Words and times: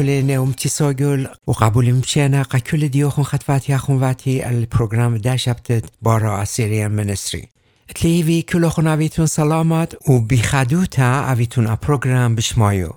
الكل 0.00 0.26
نوم 0.26 0.52
تساقل 0.52 1.28
وقبول 1.46 1.94
مشينا 1.94 2.42
قكل 2.42 2.88
ديوخن 2.88 3.22
خطفات 3.22 3.68
ياخن 3.68 3.94
واتي 4.02 4.48
البروغرام 4.48 5.16
دا 5.16 5.36
شبتت 5.36 5.84
بارا 6.02 6.44
سيريان 6.44 6.90
منستري 6.90 7.48
تليفي 7.94 8.42
كل 8.42 8.68
خناويتون 8.68 9.26
سلامات 9.26 10.08
وبخدوتا 10.08 11.32
اويتون 11.32 11.66
البروغرام 11.68 12.34
بشمايو 12.34 12.92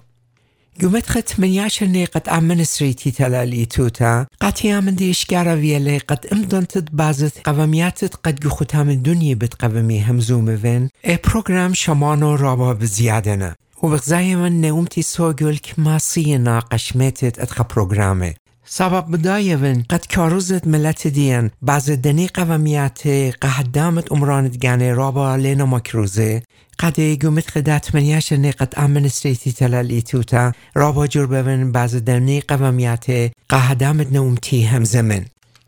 قمت 0.82 1.06
خت 1.06 1.40
من 1.40 1.48
ياشرني 1.48 2.06
قد 2.06 2.30
امن 2.30 2.64
سريتي 2.64 3.12
تلا 3.12 3.44
الإيتوتا 3.44 4.26
قد 4.42 4.66
يامن 4.66 4.96
دي 4.96 5.12
إشكارا 5.12 5.56
فيالي 5.56 5.98
قد 5.98 6.26
امدنتت 6.34 6.92
بازت 6.92 7.48
قوامياتت 7.48 8.16
قد 8.16 8.48
قختام 8.48 8.90
الدنيا 8.90 9.36
بت 9.36 9.54
قوامي 9.62 10.04
همزوم 10.04 10.58
فين 10.58 10.90
اي 11.08 11.20
بروغرام 11.28 11.74
شمانو 11.74 12.36
رابا 12.36 12.74
بزيادنا 12.74 13.56
من 13.84 14.62
نومتي 14.62 15.02
سوغل 15.02 15.58
كماسينا 15.58 16.60
قشمتت 16.60 17.40
اتخا 17.40 17.64
بروغرامي. 17.64 18.34
سبب 18.66 19.12
بدايفن 19.12 19.84
قد 19.90 20.00
كاروزت 20.00 20.68
ملت 20.68 21.08
ديان. 21.08 21.50
بعض 21.62 21.92
دني 21.92 22.28
قواميات 22.28 23.08
قهدامت 23.42 24.12
امرانت 24.12 24.58
جاني 24.58 24.94
رابا 24.94 25.38
لينا 25.38 25.66
مكروزه 25.66 26.42
قد 26.80 27.20
قمت 27.24 27.50
قدات 27.52 27.96
منياش 27.96 28.34
قد 28.34 28.76
امن 28.78 29.08
ستريتي 29.08 29.52
تلا 29.52 29.82
الإيتوتا 29.82 30.52
رابا 30.78 31.06
جور 31.06 31.26
ببن 31.26 31.72
بعض 31.72 31.96
دني 31.96 32.40
قواميات 32.40 33.06
قهدامت 33.50 34.12
نومتي 34.12 34.68
هم 34.68 34.84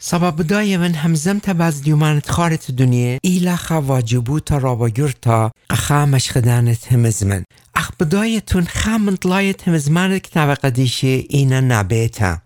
سبب 0.04 0.36
بدايفن 0.36 0.96
هم 0.96 1.16
زمت 1.16 1.50
بعض 1.50 1.74
ديومانت 1.74 2.30
خارت 2.30 2.70
الدنيا 2.70 3.20
إلا 3.26 3.56
خواجبوتا 3.56 4.58
رابا 4.58 4.88
جورتا 4.88 5.52
قخا 5.70 6.06
مشخدانت 6.06 6.94
هم 6.94 7.10
زمن 7.10 7.44
اخ 7.76 7.92
بدايتون 8.00 8.68
خامن 8.68 9.16
طلايت 9.16 9.70
هم 9.70 9.78
زمانت 9.78 10.22
كتاب 10.22 10.50
قديشي 10.50 11.28
إينا 11.34 11.62
نابيتا 11.62 12.40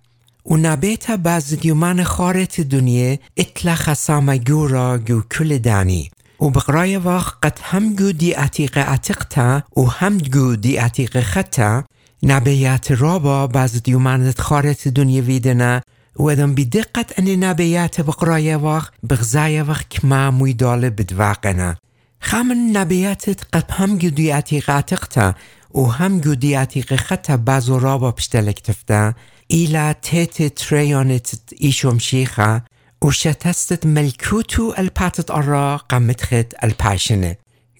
ونابيتا 0.45 1.15
بعض 1.15 1.43
ديومان 1.61 2.03
خارت 2.03 2.59
الدنيا 2.59 3.17
اتلا 3.39 3.75
خسامة 3.75 4.35
جورا 4.35 4.97
جو 4.97 5.21
كل 5.21 5.59
داني 5.59 6.11
وبقراية 6.39 6.97
وقت 6.97 7.35
قد 7.41 7.53
هم 7.73 7.95
جو 7.95 8.11
دي 8.11 8.35
عتيق 8.35 8.77
عتيقتا 8.77 9.63
وهم 9.71 10.17
جو 10.17 10.53
دي 10.53 10.79
عتيق 10.79 11.17
خطا. 11.17 11.83
نبيات 12.23 12.91
رابا 12.91 13.45
بعض 13.45 13.69
ديومانت 13.85 14.41
خارت 14.41 14.87
الدنيا 14.87 15.21
ويدنا 15.21 15.81
ودم 16.15 16.55
بدقة 16.55 17.05
أن 17.19 17.39
نبيات 17.39 18.01
بقراية 18.01 18.55
وقت 18.55 18.93
بغزاية 19.03 19.61
وقت 19.61 19.97
كما 19.97 20.31
ميدال 20.31 20.89
بدواقنا 20.89 21.75
خامن 22.21 22.73
نبيات 22.73 23.43
قد 23.53 23.63
هم 23.79 23.99
عتيقتا 24.67 25.33
وهم 25.71 26.19
جو 26.19 26.33
دي 26.33 26.55
عتيق 26.55 26.93
خطا 26.93 27.35
بعض 27.35 27.71
رابا 27.71 28.09
بشتلك 28.09 28.59
تفتا. 28.59 29.13
إلى 29.51 29.95
تيت 30.01 30.41
تريونت 30.43 31.27
إيشوم 31.63 31.99
شيخا 31.99 32.61
وشتستت 33.01 33.85
ملكوتو 33.85 34.73
الباتت 34.77 35.31
أرا 35.31 35.75
قمتخت 35.75 36.53
الباشنة 36.63 37.35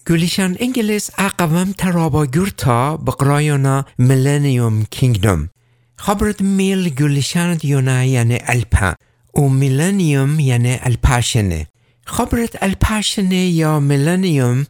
قوليشان 0.08 0.56
إنجلس 0.62 1.12
أقوام 1.20 1.72
ترابا 1.72 2.26
جورتا 2.26 2.96
بقرايونا 2.96 3.86
ميلينيوم 4.00 4.84
كينجدوم 4.84 5.48
خبرت 5.98 6.42
ميل 6.42 6.96
قوليشان 7.00 7.58
يونا 7.64 8.04
يعني 8.04 8.54
البا 8.54 8.96
وميلينيوم 9.34 10.40
يعني 10.40 10.88
الباشنة 10.88 11.66
خبرت 12.06 12.64
الباشنة 12.64 13.36
يا 13.36 13.80
ميلينيوم 13.80 14.66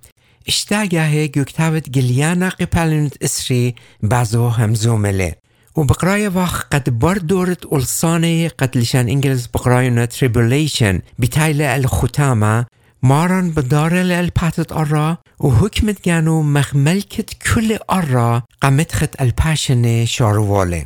اشتاقه 0.47 1.25
جوكتابت 1.25 1.89
جليانا 1.89 2.49
قبالنت 2.49 3.23
اسري 3.23 3.75
بعضو 4.03 4.47
همزومله. 4.47 5.33
وبقراية 5.75 6.29
وقت 6.35 6.73
قد 6.73 6.99
بردورت 6.99 7.73
ألساني 7.73 8.47
قد 8.47 8.77
لشان 8.77 9.09
إنجلس 9.09 9.47
بقراينا 9.47 10.05
تريبوليشن 10.05 11.01
بتايلة 11.19 11.75
الختامة 11.75 12.65
مارن 13.03 13.49
بدار 13.49 14.01
الباتت 14.01 14.71
أرى 14.71 15.17
وحكمت 15.39 16.05
جانو 16.05 16.41
مخملكت 16.41 17.29
كل 17.53 17.77
أرى 17.91 18.41
قمتخت 18.61 19.21
الباشن 19.21 20.05
شاروالي 20.05 20.85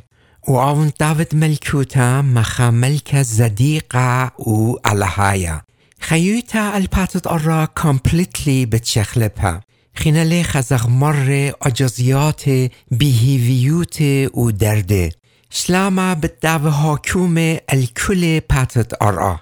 وآون 0.50 0.92
داود 1.00 1.36
ملكوتا 1.36 2.22
مخا 2.22 2.70
ملكة 2.70 3.22
زديقة 3.22 4.32
وعلهايا 4.40 5.62
خيوتا 6.02 6.78
الباتت 6.78 7.28
أرى 7.28 7.68
completely 7.80 8.68
بتشخلبها 8.68 9.62
خیناله 9.96 10.44
خزق 10.44 10.88
مر 10.88 11.52
اجازیات 11.62 12.44
بیهیویوت 12.92 14.02
و 14.34 14.52
درده 14.52 15.12
شلاما 15.50 16.14
بالدعوة 16.14 16.70
حاکوم 16.72 17.58
الكل 17.74 18.40
پاتت 18.40 18.94
آرا 19.02 19.40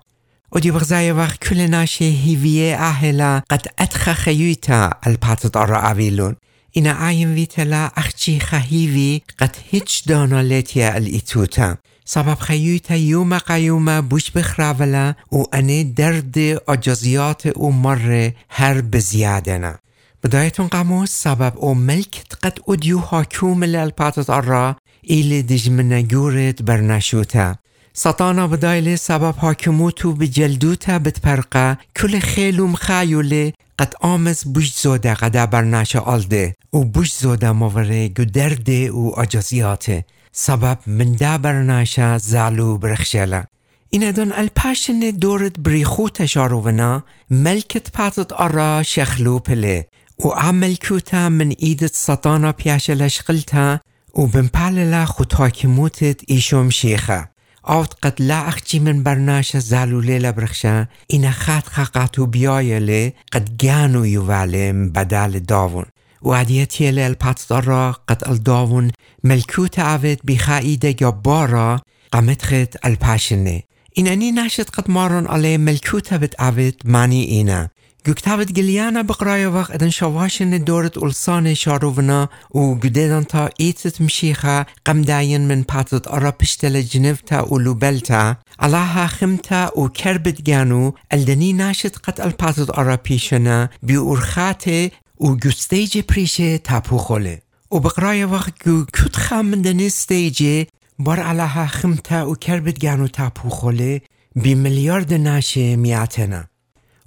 و 0.51 0.59
دي 0.59 0.71
بغزايا 0.71 1.13
وقت 1.13 1.37
كل 1.37 1.69
ناشي 1.69 2.25
هيفيه 2.25 2.75
أهلا 2.75 3.43
قد 3.49 3.67
أدخى 3.79 4.13
خيوتا 4.13 4.93
الباتت 5.07 5.57
آرا 5.57 5.77
أويلون 5.77 6.35
إنا 6.77 6.91
عاين 6.91 7.33
ويتلا 7.33 7.85
أخشي 7.85 8.39
خهيوي 8.39 9.21
قد 9.39 9.55
هيج 9.71 10.01
دانا 10.07 10.43
ليتيا 10.43 10.97
الإتوتا 10.97 11.77
سبب 12.05 12.39
خيوتا 12.39 12.95
يوم 12.95 13.33
قيوم 13.33 14.01
بوش 14.01 14.31
بخراولا 14.31 15.15
و 15.31 15.43
أني 15.43 15.83
درد 15.83 16.59
اجازيات 16.69 17.57
و 17.57 17.69
مر 17.69 18.31
هر 18.49 18.81
بزيادنا 18.81 19.77
بدايتون 20.23 20.67
قاموس 20.67 21.09
سبب 21.09 21.57
او 21.57 21.73
ملكت 21.73 22.33
قد 22.33 22.59
أديو 22.69 23.01
حاكوم 23.01 23.63
للباتت 23.63 24.29
أرى 24.29 24.75
إلي 25.11 25.41
دجمنا 25.41 26.01
جورت 26.01 26.61
برنشوتا. 26.61 27.55
سطانا 27.99 28.45
بدايلي 28.45 28.97
سبب 28.97 29.37
حاكموتو 29.37 30.11
بجلدوتا 30.11 30.97
بتبرقا 30.97 31.77
كل 31.97 32.19
خيلو 32.19 32.67
مخايولي 32.67 33.53
قد 33.79 33.93
آمز 34.03 34.43
بوش 34.43 34.81
زودا 34.81 35.13
قدا 35.13 35.45
برناشا 35.45 36.15
آلده. 36.15 36.55
و 36.73 36.83
بوش 36.83 37.13
زودا 37.13 37.53
موري 37.53 38.09
جو 38.09 38.23
درده 38.23 38.91
و 38.91 39.13
اجازياته 39.17 40.05
سبب 40.31 40.77
من 40.87 41.15
دا 41.15 41.37
برناشا 41.37 42.17
زالو 42.17 42.77
برخشلا 42.77 43.43
این 43.89 44.11
دون 44.11 44.31
الپاشن 44.31 45.09
دورت 45.09 45.59
بریخو 45.59 46.07
تشارونا 46.07 47.03
ملكت 47.29 47.89
پاتت 47.89 48.33
أرى 48.33 48.83
شخلو 48.83 49.39
پله. 49.39 49.85
وعمل 50.19 50.75
كوتا 50.75 51.29
من 51.29 51.51
إيدت 51.51 51.93
سطانا 51.93 52.51
بياشا 52.51 52.93
لشغلتا 52.93 53.79
وبنباللا 54.13 55.05
خطاكموتت 55.05 56.21
إيشوم 56.29 56.69
شيخة 56.69 57.36
آوت 57.69 57.93
قد 57.93 58.13
لا 58.19 58.47
أخجي 58.47 58.79
من 58.79 59.03
برناشا 59.03 59.59
زالو 59.59 59.99
ليلة 59.99 60.31
برخشا 60.31 60.87
إنا 61.13 61.31
خات 61.31 61.67
خاقاتو 61.67 62.25
بيايا 62.25 63.13
قد 63.31 63.57
جانو 63.57 64.03
يوالي 64.03 64.71
بدال 64.71 65.45
داون 65.45 65.85
وعديتي 66.21 66.89
الباتضرا 66.89 67.91
قد 67.91 68.23
الداون 68.27 68.91
ملكوتا 69.23 69.81
عفت 69.81 70.19
بخائدة 70.23 70.91
جبارا 70.91 71.79
قمتخت 72.11 72.85
الباشنة 72.85 73.61
إنني 73.99 74.31
ناشت 74.31 74.69
قد 74.69 74.91
مارن 74.91 75.27
عليه 75.27 75.57
ملكوتا 75.57 76.17
بتعفت 76.17 76.75
ماني 76.85 77.29
إينا 77.31 77.69
گوکتابت 78.07 78.51
گلیانا 78.51 79.03
بقرايا 79.03 79.51
وقت 79.51 79.71
ادن 79.71 79.89
شواشن 79.89 80.63
دورت 80.63 80.97
ألسان 80.97 81.53
شاروفنا 81.53 82.29
و 82.51 82.75
قديدان 82.75 83.27
تا 83.27 83.49
ايتت 83.59 84.01
مشيخا 84.01 84.65
قمداين 84.85 85.47
من 85.47 85.61
باتت 85.61 86.07
أرا 86.07 86.29
بشتل 86.29 86.81
جنفتا 86.81 87.41
و 87.41 87.57
لوبلتا 87.59 88.35
علاها 88.59 89.07
خمتا 89.07 89.71
و 89.75 89.87
كربت 89.87 90.41
جانو 90.41 90.93
الدني 91.13 91.53
ناشت 91.53 91.97
قد 91.97 92.21
الباتت 92.21 92.69
أرا 92.77 92.95
بيشنا 92.95 93.69
بيورخاتي 93.83 94.91
و 95.17 95.35
گستيج 95.35 95.99
بريشه 96.09 96.57
تابو 96.57 96.97
خوله 96.97 97.39
و 97.71 97.79
بقرايا 97.79 98.25
وقت 98.25 98.67
گو 98.67 98.85
كت 98.85 99.15
خام 99.15 99.45
من 99.45 99.61
دني 99.61 99.89
ستيجي 99.89 100.67
بار 100.99 101.19
علاها 101.19 101.67
خمتا 101.67 102.23
و 102.23 102.35
كربت 102.35 102.79
جانو 102.79 103.07
تابو 103.07 103.49
خوله 103.49 104.01
بمليارد 104.35 105.13
ناشه 105.13 105.75
مياتنا 105.75 106.47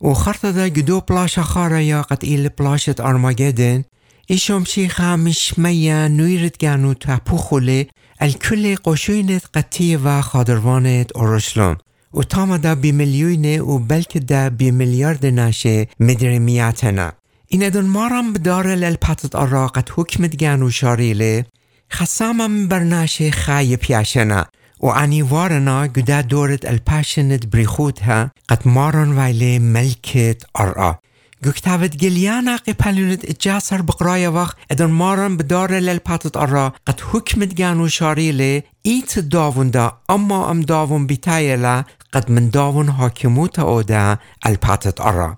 وخرطة 0.00 0.64
قدو 0.64 1.00
بلاشا 1.00 1.44
يا 1.70 2.00
قد 2.00 2.24
إيل 2.24 2.48
بلاشة 2.48 2.94
أرماجدن 3.00 3.82
إيشوم 4.30 4.64
شيخا 4.64 5.16
مش 5.16 5.58
ميا 5.58 6.08
نويرت 6.08 6.60
جانو 6.60 6.92
تابوخولي 6.92 7.86
الكل 8.22 8.76
قشوينت 8.76 9.44
قتيفا 9.54 10.20
خادروانت 10.20 11.12
أورشلون 11.12 11.76
و 12.12 12.22
تاما 12.22 12.56
دا 12.56 12.74
بمليون 12.74 13.60
و 13.60 13.78
بلك 13.78 14.18
دا 14.18 14.48
بمليارد 14.48 15.26
ناشه 15.26 15.86
مدرمياتنا 16.00 17.12
إن 17.54 17.70
دون 17.70 17.84
مارم 17.84 18.32
بدار 18.32 18.66
للباتت 18.66 19.36
أراقت 19.36 19.90
حكمت 19.90 20.36
جانو 20.36 20.68
شاريلي 20.68 21.44
خسامة 21.90 22.46
من 22.46 22.68
برناشه 22.68 23.30
خاي 23.30 23.76
بياشنا 23.76 24.46
وأني 24.80 25.22
وارنا 25.22 25.82
قدا 25.82 26.20
دورت 26.20 26.66
الباشنت 26.66 27.46
بريخوتها 27.46 28.30
قد 28.48 28.68
مارن 28.68 29.18
ويلي 29.18 29.58
ملكة 29.58 30.36
أرأى 30.60 30.94
گکتاوت 31.44 31.96
گلیانا 31.96 32.56
قپلونت 32.56 33.24
اجاسر 33.24 33.82
بقرايا 33.82 34.28
وقت 34.28 34.56
ادن 34.70 34.90
مارن 34.90 35.36
بدار 35.36 35.72
للباتت 35.72 36.36
ارا 36.36 36.72
قد 36.86 37.00
حكمت 37.00 37.54
جانو 37.54 37.86
شاريلي 37.86 38.62
ایت 38.86 39.18
داون 39.18 39.70
دا 39.70 39.92
اما 40.10 40.50
ام 40.50 40.60
داون 40.60 41.06
بیتایلا 41.06 41.84
قد 42.12 42.30
من 42.30 42.50
داون 42.50 42.90
حاکموت 42.90 43.58
اودا 43.58 44.18
الپاتت 44.46 45.00
ارا 45.00 45.36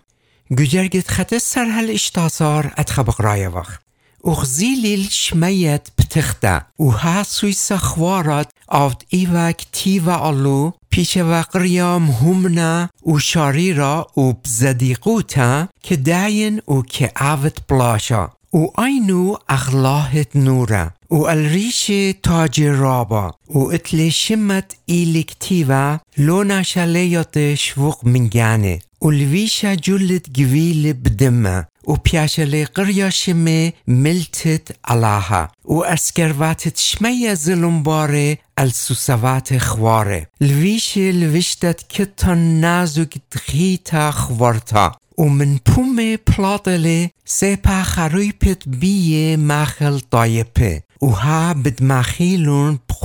گجرگت 0.53 1.11
خط 1.11 1.35
سر 1.35 1.65
هل 1.65 1.91
اشتاسار 1.91 2.73
اتخبق 2.79 3.21
رای 3.21 3.47
وقت 3.47 3.81
اخزیلیل 4.25 5.09
شمیت 5.11 5.89
بتخته 5.99 6.63
و 6.81 6.85
ها 6.85 7.23
سوی 7.23 7.53
سخوارت 7.53 8.51
آفت 8.69 9.07
ایوک 9.09 9.67
تیو 9.73 10.11
آلو 10.11 10.71
پیش 10.91 11.17
وقریام 11.17 12.11
همنا 12.11 12.89
و 13.07 13.19
شاری 13.19 13.73
را 13.73 14.07
و 14.17 14.33
بزدیقوتا 14.33 15.69
که 15.83 15.97
داین 15.97 16.63
و 16.69 16.83
که 16.83 17.13
آوت 17.21 17.59
بلاشا 17.69 18.29
و 18.53 18.81
اینو 18.81 19.37
اخلاهت 19.49 20.37
نوره 20.37 20.91
و 21.11 21.15
الریش 21.15 21.91
تاج 22.23 22.63
رابا 22.63 23.35
و 23.51 23.59
اتل 23.59 24.09
شمت 24.09 24.77
ایلکتیوا 24.87 25.99
لونا 26.19 26.63
شلیات 26.63 27.55
شوق 27.55 28.07
منگانه 28.07 28.79
و 29.03 29.07
الویشا 29.07 29.75
جلت 29.75 30.27
گویل 30.37 30.93
بدمه 30.93 31.67
و 31.89 31.93
پیاشلی 31.93 32.65
قریا 32.65 33.11
شمه 33.11 33.73
ملتت 33.87 34.69
علاها 34.85 35.49
و 35.65 35.75
اسکرواتت 35.75 36.79
شمه 36.79 37.35
ظلمباره 37.35 38.39
السوسوات 38.59 39.59
خواره 39.59 40.27
الویش 40.41 40.97
الوشتت 40.97 41.89
کتن 41.89 42.39
نازک 42.39 43.15
دخیتا 43.33 44.11
خوارتا 44.11 44.93
ومن 45.19 45.59
بومي 45.67 46.17
بلاطلي 46.17 47.11
سيبا 47.25 47.83
خرويبت 47.83 48.69
بيه 48.69 49.37
ماخل 49.37 50.01
طايبه 50.01 50.81
وها 51.01 51.53
بد 51.53 51.83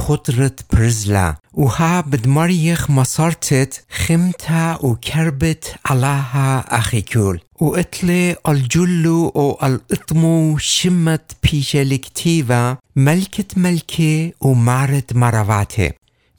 خطرت 0.07 0.65
برزلا 0.74 1.36
وها 1.54 2.01
بدمريخ 2.01 2.92
مصارتت 2.92 3.86
خمتها 3.89 4.80
وكربت 4.81 5.75
علىها 5.86 6.77
أخيكول 6.77 7.42
وقتلي 7.59 8.36
الجلو 8.48 9.27
أو 9.30 9.59
الإطمو 9.63 10.57
شمت 10.57 11.31
بيشالكتيفا 11.44 12.77
ملكة 12.95 13.45
ملكي 13.57 14.33
مارت 14.42 15.15
مرواتي 15.15 15.92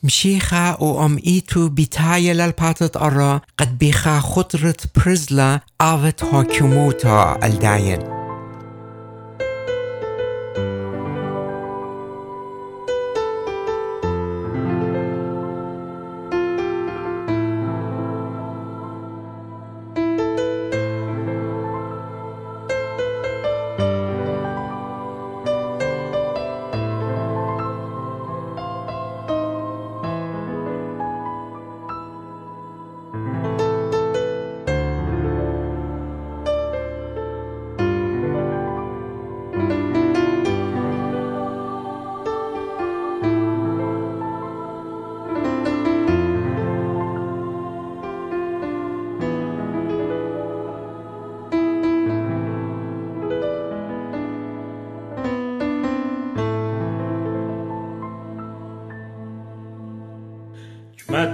مشيخة 0.02 0.82
وأم 0.82 1.18
إيتو 1.26 1.68
بتاية 1.68 2.32
للباتت 2.32 2.96
أرى 2.96 3.40
قد 3.58 3.78
بيخا 3.78 4.20
خطرة 4.20 4.76
برزلا 4.96 5.60
آفت 5.80 6.24
هاكيموتا 6.24 7.38
الداين 7.44 8.17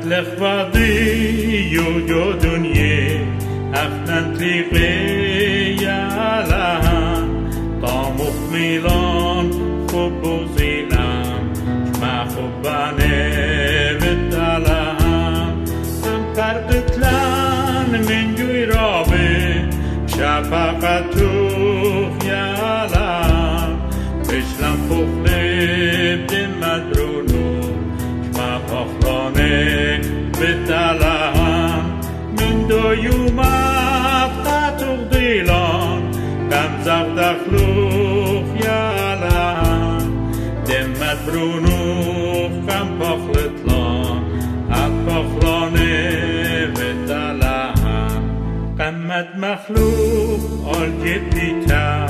مطلق 0.04 0.40
وادی 0.40 1.68
یو 1.72 2.06
جو 2.08 2.32
دنیه 2.32 3.20
اخنن 3.74 4.34
تلیقه 4.34 4.90
یالهن 5.82 7.28
تا 7.80 8.10
مخمیلان 8.10 9.50
خوب 9.90 10.12
بوزینم. 10.22 11.40
ما 12.00 12.24
خوبانه 12.24 13.14
بدالهن 13.94 15.54
هم 16.04 16.32
قرقتلن 16.36 17.90
من 18.08 18.34
جوی 18.34 18.66
رابه. 18.66 19.64
قمت 49.24 49.36
مخلوق 49.44 50.68
آل 50.68 50.90
جدیتا 51.04 52.06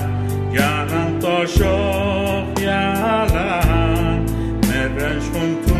جانان 0.52 1.18
تاشوخ 1.18 2.62
یالهن 2.62 4.24
مرنش 4.68 5.24
کن 5.34 5.56
تو 5.66 5.74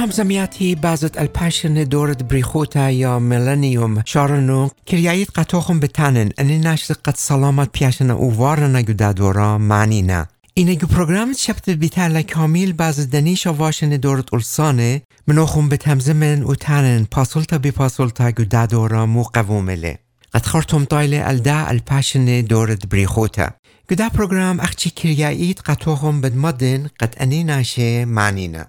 همزمياتي 0.00 0.74
بازت 0.74 1.18
بريخوتا 2.22 2.88
يا 2.88 3.18
ميلانيوم 3.18 4.02
شارنو 4.06 4.70
كريايت 4.88 5.30
قطوخم 5.30 5.80
بتانن. 5.80 6.30
اني 6.40 6.58
ناشت 6.58 6.92
قد 6.92 7.16
سلامت 7.16 7.78
بياشن 7.78 8.10
اووارنا 8.10 8.80
جدا 8.80 9.12
دورا 9.12 9.58
معنينا 9.58 10.26
اینگو 10.54 10.86
پروگرام 10.86 11.32
شبت 11.32 11.70
بیتال 11.70 12.22
کامل 12.22 12.72
باز 12.72 13.10
دنیش 13.10 13.46
واشن 13.46 13.96
دورت 13.96 14.34
اولسانه. 14.34 15.02
منوخم 15.26 15.68
به 15.68 15.76
تمزمن 15.76 16.42
و 16.42 16.54
تانن. 16.54 17.04
پاسولتا 17.04 17.58
بی 17.58 17.70
پاسولتا 17.70 18.30
گدا 18.30 18.66
دورا 18.66 19.06
مو 19.06 19.22
قوومله. 19.22 19.98
قد 20.34 20.46
خرطم 20.46 20.84
طايلة 20.84 21.28
الدا 21.28 21.66
الباشن 21.68 22.40
دورت 22.40 22.86
بريخوتا 22.86 23.50
گدا 23.90 24.08
پروگرام 24.08 24.60
اخچی 24.60 24.90
کریاییت 24.90 25.60
قطوخم 25.60 26.20
بدمدن 26.20 26.86
قد 27.00 27.14
اني 27.20 27.44
ناشه 27.44 28.04
معنینا 28.04 28.66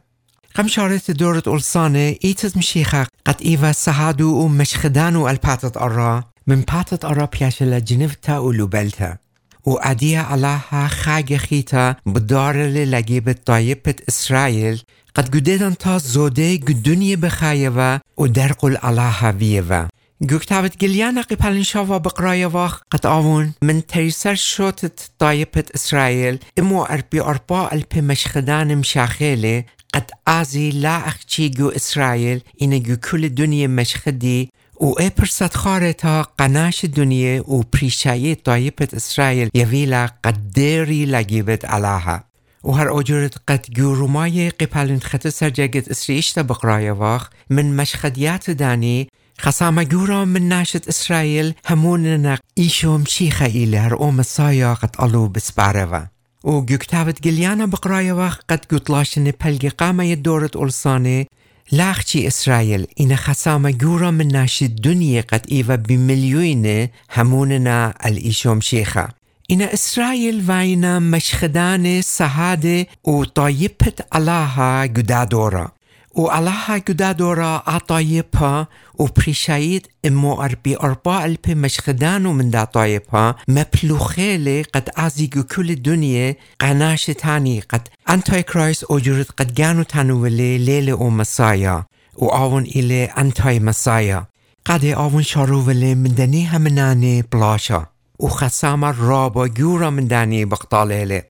قم 0.55 0.67
شارت 0.67 1.12
دورة 1.12 1.43
ألسانة 1.48 2.15
إيتت 2.25 2.58
مشيخة 2.58 3.08
قد 3.25 3.36
إيفا 3.46 3.72
سهادو 3.72 4.38
ومشخدانو 4.38 5.29
الباتت 5.29 5.77
أرا 5.77 6.24
من 6.48 6.62
باتت 6.62 7.05
أرا 7.05 7.25
بياشلا 7.25 7.79
جنفتا 7.79 8.38
ولوبلتا 8.38 9.17
وأديا 9.65 10.20
علاها 10.20 10.88
خاگ 10.88 11.36
خيتا 11.36 11.96
بدار 12.05 12.55
لجيبة 12.65 13.36
طيبة 13.46 13.96
إسرائيل 14.10 14.81
قد 15.15 15.36
قديدن 15.36 15.77
تا 15.77 15.98
زوده 15.98 16.55
قدنيا 16.55 17.15
بخايفا 17.15 18.00
ودرقل 18.17 18.77
علاها 18.77 19.31
فيفا 19.31 19.88
گوکتابت 20.24 20.77
گلیانا 20.81 21.22
قپلن 21.22 21.63
شوا 21.63 21.98
بقرايا 21.98 22.48
واخ 22.48 22.81
قد 22.91 23.05
آون 23.05 23.53
من 23.62 23.86
تريسر 23.86 24.36
شوتت 24.36 25.12
طايبة 25.20 25.63
إسرائيل 25.75 26.39
إمو 26.60 26.84
أربي 26.84 27.22
أربا 27.22 27.74
ألبي 27.74 28.01
مشخدان 28.01 28.77
مشاخيلي 28.77 29.65
قد 29.93 30.12
آزي 30.27 30.69
لا 30.71 31.07
أخشي 31.07 31.51
إسرائيل 31.60 32.41
إنا 32.62 32.77
جو 32.77 32.95
كل 32.95 33.25
الدنيا 33.25 33.67
مشخدي 33.67 34.50
و 34.81 35.00
ای 35.00 35.10
پرسد 35.10 35.53
خاره 35.53 35.93
تا 35.93 36.21
قناش 36.38 36.86
دنیا 36.86 37.50
و 37.50 37.63
پریشایی 37.63 38.36
طایبت 38.36 38.93
اسرائیل 38.93 39.50
یویلا 39.53 40.10
قدری 40.24 41.05
لگیبت 41.05 41.65
علاها 41.65 42.24
و 42.63 42.71
هر 42.71 42.89
اجورت 42.89 43.38
قد 43.48 43.65
گورومای 43.75 44.50
قپلن 44.50 45.00
خط 45.00 45.27
سرجگت 45.27 45.89
اسریشتا 45.89 46.43
بقرای 46.43 46.89
واخ 46.89 47.29
من 47.50 47.65
مشخدیات 47.65 48.51
دانی 48.51 49.07
خسام 49.39 49.83
جورا 49.83 50.25
من 50.25 50.41
ناشت 50.41 50.88
إسرائيل 50.88 51.53
همون 51.65 52.38
إيشوم 52.57 53.05
شيخة 53.05 53.45
إلى 53.45 53.77
هر 53.77 53.93
أوم 53.93 54.21
سايا 54.21 54.74
قد 54.74 54.95
ألو 55.00 55.27
بسباروا 55.27 56.11
و 56.43 56.62
گوکتابت 56.62 57.21
گلیانا 57.21 57.67
بقرايا 57.67 58.15
وقت 58.15 58.41
قد 58.50 58.65
گوتلاشن 58.69 59.31
پلگی 59.31 59.69
قامة 59.69 60.15
دورت 60.15 60.57
ألساني 60.57 61.27
لاخشي 61.71 62.27
إسرائيل 62.27 62.88
إن 63.01 63.15
خسامة 63.15 63.71
جورا 63.71 64.12
من 64.12 64.27
ناش 64.27 64.63
الدنيا 64.63 65.21
قد 65.21 65.45
إيفا 65.51 65.75
بمليون 65.75 66.88
هموننا 67.17 67.93
الإيشوم 68.05 68.62
شيخة 68.62 69.10
إن 69.51 69.62
إسرائيل 69.62 70.43
وإن 70.50 71.01
مشخدان 71.12 72.01
سهادة 72.01 72.88
وطيبت 73.03 74.05
الله 74.15 74.86
جدادورا 74.86 75.65
و 75.65 75.80
الله 76.18 76.77
جدادورا 76.77 77.63
عطايبها 77.68 78.68
وبريشايد 78.96 79.88
امو 80.06 80.41
اربي 80.41 80.77
اربا 80.77 81.25
الب 81.25 81.50
مشخدان 81.50 82.24
من 82.24 82.50
دا 82.50 82.63
طايبها 82.63 83.36
مبلوخيلي 83.48 84.62
قد 84.62 84.89
ازيجو 84.98 85.44
كل 85.44 85.72
الدنيا 85.72 86.36
قناش 86.60 87.06
تاني 87.06 87.60
قد 87.60 87.88
انتاي 88.10 88.44
كرايس 88.44 88.84
اوجرت 88.84 89.32
قد 89.32 89.53
جانو 89.53 89.84
تانولي 89.84 90.58
ليلة 90.58 90.91
او 90.91 91.10
مسايا 91.10 91.84
و 92.15 92.27
آون 92.27 92.63
إلي 92.63 93.06
انتاي 93.06 93.60
مسايا 93.60 94.25
قد 94.65 94.86
آون 94.86 95.24
شاروولي 95.24 95.96
من 95.96 96.15
دني 96.15 96.48
همناني 96.48 97.22
بلاشا. 97.22 97.86
و 98.20 98.27
خسامة 98.27 98.91
رابا 99.08 99.48
جورا 99.48 99.89
من 99.89 100.08
بقطاليلي 100.46 101.24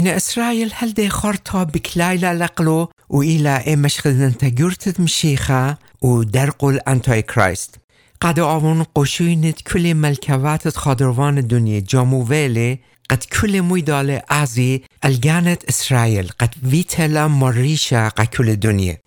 إن 0.00 0.06
إسرائيل 0.06 0.70
هل 0.74 0.94
دي 0.94 1.08
خرطا 1.08 1.64
بكلايلا 1.64 2.34
لقلو؟ 2.34 2.88
وإلى 3.08 3.74
إمش 3.74 4.00
خدن 4.00 4.36
تجرتت 4.36 5.00
مشيخة 5.00 5.76
ودرقل 6.02 6.78
أنتاي 6.88 7.22
كرايست 7.22 7.76
قد 8.20 8.38
آون 8.38 8.82
قشوينت 8.82 9.60
كل 9.60 9.94
ملكوات 9.94 10.68
خادروان 10.68 11.38
الدنيا. 11.38 11.80
جاموفيلي 11.80 12.78
قد 13.10 13.24
كل 13.24 13.62
ميدال 13.62 14.10
أعزي 14.30 14.82
الجانت 15.04 15.64
إسرائيل. 15.64 16.28
قد 16.28 16.54
فيتلا 16.70 17.28
مريشا 17.28 18.08
قد 18.08 18.26
كل 18.26 18.48
الدنيا. 18.50 18.98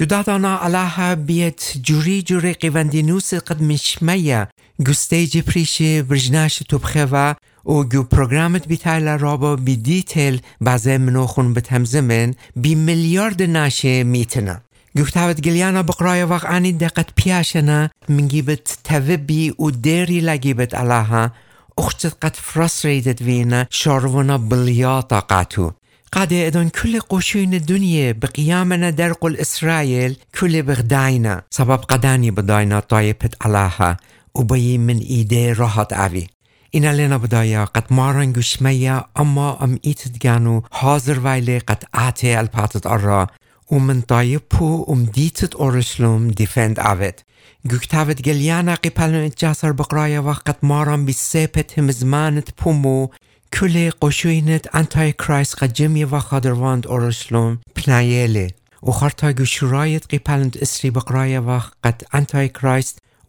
قدادانا 0.00 0.54
علىها 0.54 1.14
بيت 1.14 1.60
جوري 1.76 2.22
جوري 2.22 2.52
قيواندينوس 2.52 3.34
قد 3.34 3.62
مشمية. 3.62 4.48
گستیج 4.82 5.38
پریش 5.38 5.82
برجناش 5.82 6.58
توبخوا 6.58 7.34
و 7.68 7.84
گو 7.84 8.02
پروگرامت 8.02 8.68
بیتایل 8.68 9.08
رابا 9.08 9.56
بی 9.56 9.76
دیتیل 9.76 10.40
بازه 10.60 10.98
منوخون 10.98 11.54
بتمزمن 11.54 12.34
بی 12.56 12.74
میلیارد 12.74 13.42
ناشه 13.42 14.04
میتنه. 14.04 14.60
گفتاوت 14.98 15.40
گلیانا 15.40 15.82
بقرای 15.82 16.24
وقعانی 16.24 16.72
دقت 16.72 17.06
پیاشنا 17.16 17.90
منگیبت 18.08 18.78
توبی 18.84 19.50
و 19.50 19.70
دیری 19.70 20.20
لگیبت 20.20 20.74
علاها. 20.74 21.30
اختت 21.78 22.14
قد 22.22 22.34
فرستریدت 22.34 23.22
وینا 23.22 23.66
شارونا 23.70 24.38
بلیاتا 24.38 25.20
قاتو. 25.20 25.72
قد 26.12 26.32
ادون 26.32 26.68
كل 26.68 27.00
قشون 27.00 27.54
الدنيا 27.54 28.12
بقيامنا 28.12 28.90
درق 28.90 29.24
الإسرائيل 29.24 30.16
كل 30.40 30.62
بغداينا 30.62 31.42
سبب 31.50 31.78
قداني 31.78 32.30
بداينا 32.30 32.80
طايبت 32.80 33.34
علاها. 33.40 33.96
وبي 34.34 34.78
من 34.78 34.98
إيدي 34.98 35.52
راحت 35.52 35.92
أوي 35.92 36.37
إنا 36.74 37.06
لنا 37.06 37.16
بدايا 37.16 37.64
قد 37.64 37.84
مارن 37.90 38.32
گوشميا 38.32 39.04
أما 39.20 39.64
أم 39.64 39.78
إيتت 39.86 40.22
جانو 40.22 40.62
حاضر 40.72 41.26
ويلي 41.26 41.58
قد 41.58 41.84
آتي 41.94 42.40
الباتت 42.40 42.86
أرى 42.86 43.26
ومن 43.70 44.00
طايبو 44.00 44.92
أم 44.92 45.04
ديتت 45.04 45.54
أورشلوم 45.54 46.28
ديفند 46.28 46.78
أوت 46.78 47.20
گوكتاوت 47.66 48.22
جليانا 48.22 48.74
قبلن 48.74 49.14
اتجاسر 49.14 49.72
بقرايا 49.72 50.20
وقت 50.20 50.64
مارن 50.64 51.04
بسيبت 51.04 51.78
همزمانت 51.78 52.48
بومو 52.62 53.10
كل 53.54 53.90
قشوينت 53.90 54.66
أنتاي 54.66 55.12
كرايس 55.12 55.54
قد 55.54 55.72
جميع 55.72 56.08
وخادرواند 56.12 56.86
أورشلوم 56.86 57.58
بنايلي 57.76 58.50
وخرطا 58.82 59.32
گوشورايت 59.32 60.14
قبلن 60.14 60.50
اسري 60.62 60.90
بقرايا 60.90 61.40
وقت 61.40 62.14
أنتاي 62.14 62.48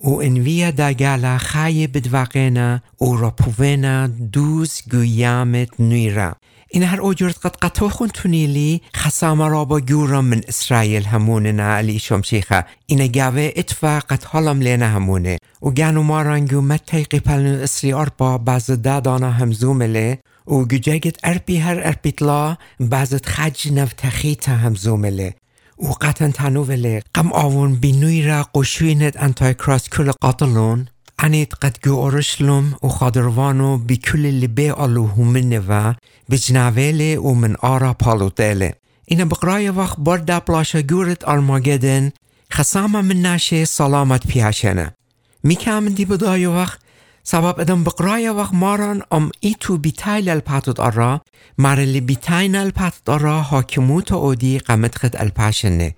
و 0.04 0.10
انویا 0.10 0.72
داگالا 0.72 1.38
خای 1.38 1.88
بدواقینا 1.88 2.82
و 3.02 3.16
راپووینا 3.16 4.08
دوز 4.08 4.82
گویامت 4.92 5.80
نویرا 5.80 6.36
این 6.72 6.84
هر 6.84 7.02
اوجرت 7.02 7.46
قد 7.46 7.56
قطوخون 7.62 8.08
تونیلی 8.08 8.82
خسام 8.96 9.42
را 9.42 9.66
با 9.66 9.80
گورا 9.80 10.22
من 10.22 10.42
اسرائیل 10.48 11.04
هموننا 11.04 11.76
علی 11.76 12.00
شمشیخه 12.00 12.66
این 12.86 13.08
گاوه 13.08 13.52
اتفا 13.56 14.00
قد 14.00 14.24
حالم 14.24 14.62
لینا 14.62 14.88
همونه 14.88 15.38
و 15.62 15.70
گانو 15.70 16.04
مارانگو 16.04 16.62
متی 16.62 17.04
قپلن 17.04 17.62
اسری 17.62 17.94
اربا 17.94 18.38
باز 18.38 18.66
دادانا 18.66 19.32
همزومله 19.32 20.20
و 20.48 20.54
گجاگت 20.54 21.18
اربی 21.24 21.58
هر 21.58 21.82
اربیتلا 21.84 22.58
بازت 22.80 23.26
خج 23.26 23.72
نفتخیتا 23.72 24.52
همزومله 24.52 25.36
وقتا 25.80 26.28
تنوفلي 26.28 27.02
قم 27.14 27.28
آون 27.34 27.76
بنويرا 27.76 28.42
قشوينت 28.42 29.18
انتاي 29.18 29.54
كراس 29.54 29.90
كل 29.90 30.12
قاتلون. 30.12 30.86
أنيت 31.24 31.54
قد 31.54 31.78
جو 31.86 32.02
أورشلم 32.02 32.74
وخادروانو 32.82 33.78
بكل 33.78 34.26
اللي 34.26 34.48
بي 34.48 34.72
ألوه 34.74 35.22
منوا 35.22 35.94
بجناويلي 36.30 37.18
ومن 37.18 37.56
آرا 37.64 37.96
بالوتيلي 38.06 38.74
إنا 39.12 39.24
بقرايا 39.24 39.72
وقت 39.72 40.00
بردا 40.00 40.38
بلاشا 40.38 40.80
جورت 40.80 41.28
أرماجدن 41.28 42.12
خسامة 42.52 43.02
من 43.02 43.22
ناشي 43.22 43.66
سلامت 43.66 44.22
ميكا 45.44 45.80
من 45.80 45.94
دي 45.94 46.06
بدايا 46.06 46.48
وقت 46.48 46.80
سبب 47.32 47.60
ادم 47.60 47.84
بقرايا 47.84 48.32
وقت 48.32 48.54
ماران 48.54 49.02
ام 49.14 49.32
ايتو 49.44 49.78
بيتايل 49.78 50.30
الباتت 50.30 50.80
ارا 50.80 51.20
مار 51.58 51.78
اللي 51.78 52.00
بيتاين 52.00 52.56
الباتت 52.56 53.10
ارا 53.10 53.42
حاكموتا 53.42 54.16
اودي 54.16 54.58
قمت 54.58 54.98
خد 54.98 55.16
الباشنه 55.16 55.92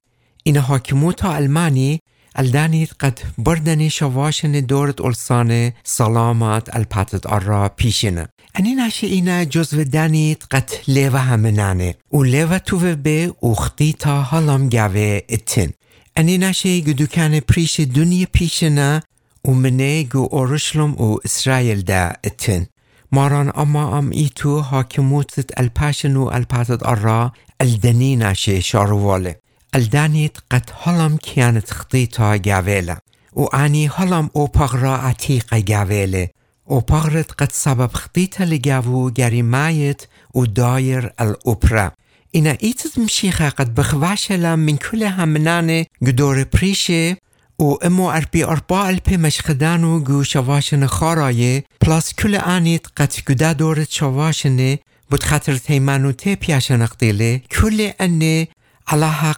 این 0.50 0.60
حاكموتا 0.60 1.38
الماني 1.38 2.00
الدانيت 2.40 2.90
قد 3.00 3.20
بردني 3.38 3.90
شواشن 3.90 4.66
دورت 4.66 5.02
ألسانه 5.02 5.74
سلامات 5.84 6.76
الباتت 6.76 7.28
ارا 7.28 7.72
پیشنه 7.82 8.28
اني 8.60 8.76
ناشي 8.76 9.08
اینا 9.08 9.44
جزو 9.44 9.82
دانيت 9.82 10.44
قد 10.52 10.70
ليوه 10.88 11.20
همنانه 11.20 11.94
و 12.12 12.24
ليوه 12.24 12.58
توه 12.58 12.94
به 12.94 13.34
اختيتا 13.44 14.22
هلم 14.22 14.70
گاوه 14.70 15.22
اتن. 15.30 15.72
اني 16.18 16.38
ناشي 16.38 16.82
گدوكان 16.82 17.40
پریش 17.40 17.82
دنیا 17.82 18.28
پیشنه 18.38 19.02
ومني 19.46 20.04
جو 20.04 20.26
أورشلم 20.26 21.02
و 21.02 21.20
إسرائيل 21.26 21.86
دا 21.86 22.16
اتن 22.26 22.66
ماران 23.12 23.50
أما 23.50 24.00
أم 24.00 24.12
إيتو 24.12 24.60
هاكموتت 24.60 25.60
الباشن 25.60 26.16
و 26.18 26.32
الباتت 26.32 26.84
أرا 26.84 27.32
الدنينا 27.62 28.34
شي 28.34 28.62
شاروالي 28.62 29.36
الدانيت 29.76 30.38
قد 30.50 30.70
هلم 30.84 31.18
كانت 31.36 31.70
خطيطة 31.72 32.36
جاويلة 32.36 32.98
وأني 33.34 33.90
هلم 33.96 34.30
أو 34.36 34.46
بغرا 34.46 34.90
عتيقة 34.90 35.60
جاويلة 35.60 36.28
وبغرت 36.66 37.32
قد 37.32 37.52
سبب 37.52 37.94
خطيطة 37.94 38.46
لجاوو 38.46 39.10
جريمايت 39.10 40.02
وداير 40.34 41.14
الأوبرا 41.22 41.92
إنا 42.36 42.58
إيتت 42.64 43.00
مشيخة 43.00 43.50
قد 43.50 43.76
بخواشلا 43.76 44.56
من 44.56 44.78
كل 44.78 45.04
همنانة 45.04 45.86
قدور 46.02 46.46
بريشي 46.54 47.16
و 47.62 47.78
امو 47.82 48.06
اربی 48.06 48.44
اربا 48.44 48.86
الپی 48.86 49.18
مشخدانو 49.18 50.00
گو 50.00 50.24
شواشن 50.24 50.86
خارایه 50.86 51.64
پلاس 51.82 52.14
کل 52.14 52.36
آنیت 52.36 52.86
قد 52.98 53.14
گدا 53.28 53.54
دورت 53.54 53.92
شواشنه 53.92 54.80
بود 55.10 55.24
خطر 55.24 55.58
تیمانو 55.58 56.12
تی 56.12 56.36
پیاشن 56.36 56.82
اقدیله 56.82 57.42
کل 57.52 57.92
انه 58.00 58.48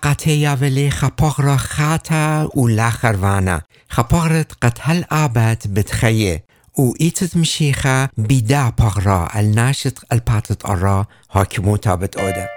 قطع 0.04 0.32
یاولی 0.32 0.90
خپاق 0.90 1.42
را 1.42 1.58
خاتا 1.58 2.50
و 2.56 2.68
لاخروانا 2.68 3.62
خپاقرت 3.90 4.52
قد 4.62 4.78
هل 4.82 5.04
آباد 5.12 5.68
بتخیه 5.76 6.44
و 6.78 6.92
ایتت 7.00 7.38
مشیخه 7.38 8.10
بیدا 8.18 8.72
پاغرا 8.72 9.28
الناشط 9.32 10.00
الباتت 10.12 10.70
ارا 10.70 11.08
حاکموتا 11.28 11.96
بتعوده 11.96 12.50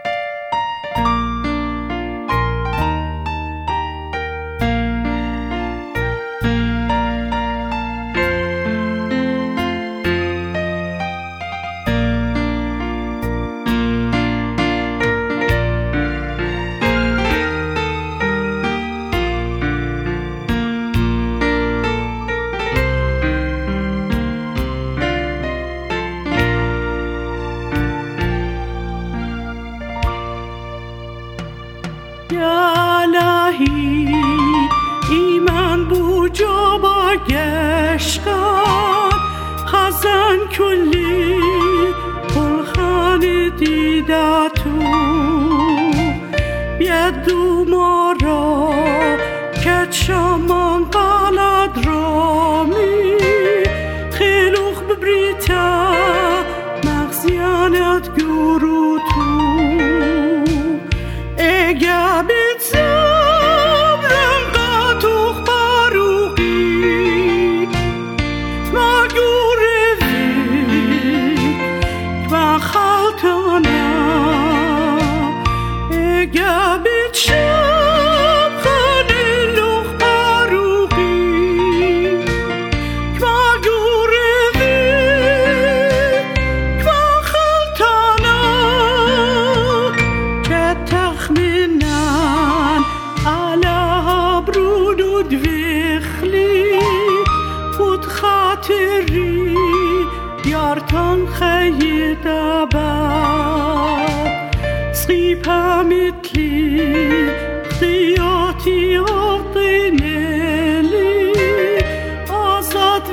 که 50.04 50.12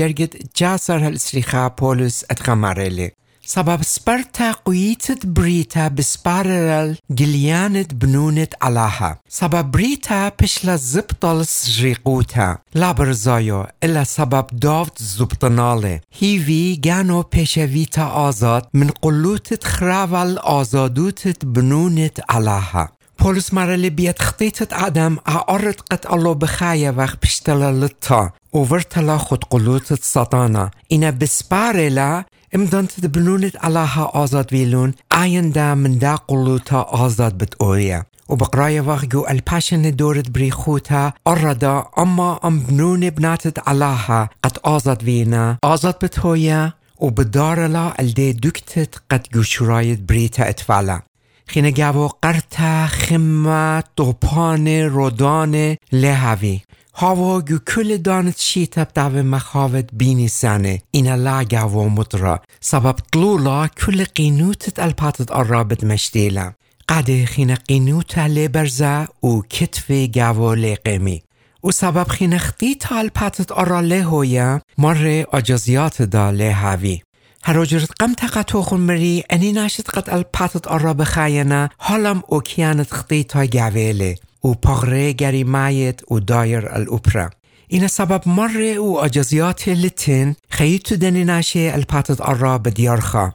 جاسر 0.56 1.06
هالسريخا 1.06 1.68
بولس 1.68 2.24
اتغماريلي 2.30 3.10
سبب 3.44 3.82
سبرتا 3.82 4.52
قويتت 4.52 5.26
بريتا 5.26 5.88
بسبارل 5.88 6.96
جليانت 7.10 7.94
بنونت 7.94 8.54
علاها 8.62 9.18
سبب 9.28 9.70
بريتا 9.70 10.28
بشلا 10.28 10.76
زبطل 10.76 11.46
سجريقوتا 11.46 12.58
لا 12.74 12.92
برزايو 12.92 13.66
إلا 13.84 14.04
سبب 14.04 14.46
دافت 14.52 15.02
زبطناله 15.02 16.00
هيفي 16.18 16.76
جانو 16.76 17.22
بيشويتا 17.22 18.28
آزاد 18.28 18.62
من 18.74 18.90
قلوتت 18.90 19.64
خراول 19.64 20.38
آزادوتت 20.38 21.44
بنونت 21.44 22.20
علاها 22.30 22.92
پولس 23.18 23.54
مرلی 23.54 23.90
بیت 23.90 24.22
خطیتت 24.22 24.72
آدم 24.72 25.16
اعرض 25.26 25.74
قد 25.90 26.06
الله 26.12 26.34
بخایه 26.34 26.90
وقت 26.90 27.20
پشتلا 27.20 27.70
لطا 27.70 28.30
وورتلا 28.52 29.18
خود 29.18 29.44
قلوتت 29.44 30.04
سطانا 30.04 30.70
اینا 30.88 31.10
بسپارلا 31.10 32.24
امدانت 32.54 33.06
بنونت 33.06 33.64
علاها 33.64 34.04
آزاد 34.04 34.52
ویلون 34.52 34.94
آینده 35.12 35.74
من 35.74 35.98
دا 35.98 36.16
قلوتا 36.16 36.82
آزاد 36.82 37.38
بت 37.38 37.54
اویا 37.62 38.06
و 38.28 38.36
بقراية 38.36 38.80
وغجو 38.80 39.26
الباشن 39.28 39.90
دورت 39.96 40.30
بريخوتا 40.30 41.12
أردا 41.26 41.84
أما 41.98 42.40
أم 42.44 42.60
بنون 42.60 43.10
بناتت 43.10 43.68
علاها 43.68 44.28
قد 44.42 44.58
آزاد 44.64 45.04
وينا 45.04 45.58
آزاد 45.64 45.94
بتهويا 46.02 46.72
وبدارلا 46.98 48.00
الدي 48.00 48.32
دكتت 48.32 48.94
قد 49.10 49.26
جوشرايت 49.34 50.00
بريتا 50.00 50.48
اتفالا 50.48 51.02
خینه 51.46 51.70
گاو 51.70 52.06
قرتا 52.22 52.86
خمه 52.86 53.82
توپان 53.96 54.68
رودان 54.68 55.76
لهوی 55.92 56.60
هوا 56.94 57.40
گو 57.40 57.58
کل 57.58 57.96
دانت 57.96 58.38
شیتب 58.38 58.88
دو 58.94 59.22
مخاوت 59.22 59.88
بینی 59.92 60.28
سنه 60.28 60.82
اینا 60.90 61.14
لا 61.14 61.44
گاو 61.44 61.88
مدرا. 61.88 62.40
سبب 62.60 62.96
طلولا 63.12 63.66
کل 63.66 64.04
قینوتت 64.04 64.78
الپاتت 64.78 65.32
قرابت 65.32 65.84
مشتیلا. 65.84 66.52
قد 66.88 67.24
خینه 67.24 67.54
قینوت 67.54 68.18
لبرزه 68.18 69.08
و 69.22 69.40
کتف 69.40 69.90
گاو 70.16 70.54
لقمی 70.54 71.22
و 71.64 71.70
سبب 71.70 72.08
خینه 72.08 72.38
خطیت 72.38 72.92
الپاتت 72.92 73.52
ارا 73.52 73.80
لهویا 73.80 74.60
مر 74.78 75.24
اجازیات 75.32 76.02
دا 76.02 76.30
لهوی 76.30 77.02
هروجرت 77.44 77.90
قم 78.00 78.14
تقطوخ 78.14 78.74
مري 78.74 79.20
أني 79.32 79.52
ناشت 79.52 79.90
قد 79.90 80.10
الباتت 80.10 80.68
أرى 80.68 81.04
خاينا 81.04 81.68
هلم 81.80 82.22
أوكيانت 82.32 82.90
خطيتا 82.90 83.44
جاويلي 83.44 84.12
و 84.12 84.31
پاغره 84.48 85.12
گری 85.12 85.44
مایت 85.44 86.12
و 86.12 86.18
دایر 86.18 86.68
الأوبرا 86.68 87.30
این 87.68 87.86
سبب 87.86 88.28
مره 88.28 88.78
و 88.78 89.00
اجازیات 89.04 89.68
لتن 89.68 90.34
خیتو 90.48 90.96
دنی 90.96 91.24
ناشه 91.24 91.70
الپاتت 91.74 92.20
أرى 92.20 92.58
بديارخا 92.58 93.32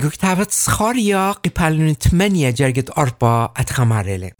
گوكتابت 0.00 0.50
سخاريا 0.50 1.32
قبالن 1.32 1.98
تمنية 1.98 2.50
جرگت 2.50 2.98
أربا 2.98 3.52
أتخماريلي 3.56 4.32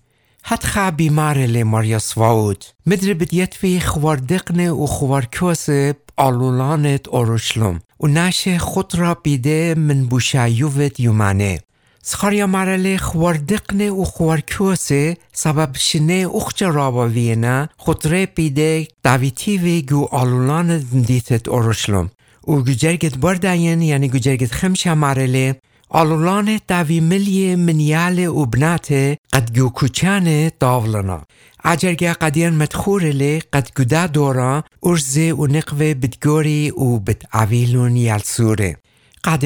حتخا 0.42 0.90
بیمارلی 0.90 1.62
ماریا 1.62 1.98
سواود 1.98 2.64
مدر 2.87 3.12
بدیت 3.12 3.54
في 3.54 3.81
خواردقنه 3.81 4.70
و 4.70 4.87
خوارکوسه 4.87 5.94
آلولانت 6.16 7.09
اورشلم 7.09 7.81
و 8.00 8.07
نشه 8.07 8.59
خود 8.59 8.94
را 8.94 9.14
بیده 9.14 9.74
من 9.74 10.07
بوشایوت 10.07 11.00
یومانه. 11.00 11.61
سخاریا 12.10 12.46
مرله 12.46 12.96
خواردقنه 12.96 13.90
و 13.90 14.04
خوارکوسه 14.04 15.16
سبب 15.32 15.70
شنه 15.76 16.28
اخچ 16.34 16.62
رابا 16.62 17.08
وینه 17.08 17.68
خود 17.76 18.06
را 18.06 18.26
بیده 18.34 18.88
داویتی 19.02 19.82
گو 19.82 20.08
آلولانت 20.10 20.84
دیتت 21.06 21.48
اورشلم. 21.48 22.10
و 22.48 22.52
گجرگت 22.52 23.18
برداین 23.18 23.82
یعنی 23.82 24.08
گجرگت 24.08 24.52
خمشه 24.52 24.94
مرله 24.94 25.60
آلولان 25.88 26.60
داوی 26.68 27.00
ملی 27.00 27.56
منیال 27.56 28.26
و 28.26 28.46
بناته 28.46 29.18
قد 29.32 29.58
گو 29.58 29.70
کچانه 29.74 30.52
داولنا. 30.60 31.22
عجرگه 31.64 32.12
قدیان 32.12 32.54
مدخورلی 32.54 33.40
قد 33.52 33.70
گدا 33.76 34.06
دورا 34.06 34.64
ارزه 34.82 35.32
و 35.32 35.46
نقوه 35.46 35.94
بدگوری 35.94 36.70
و 36.70 36.98
بدعویلون 36.98 37.96
یلسوره. 37.96 38.76
قد 39.24 39.44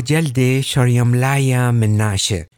جلده 0.00 0.62
شریم 0.62 1.14
لایا 1.14 1.72
من 1.72 1.96
ناشه. 1.96 2.48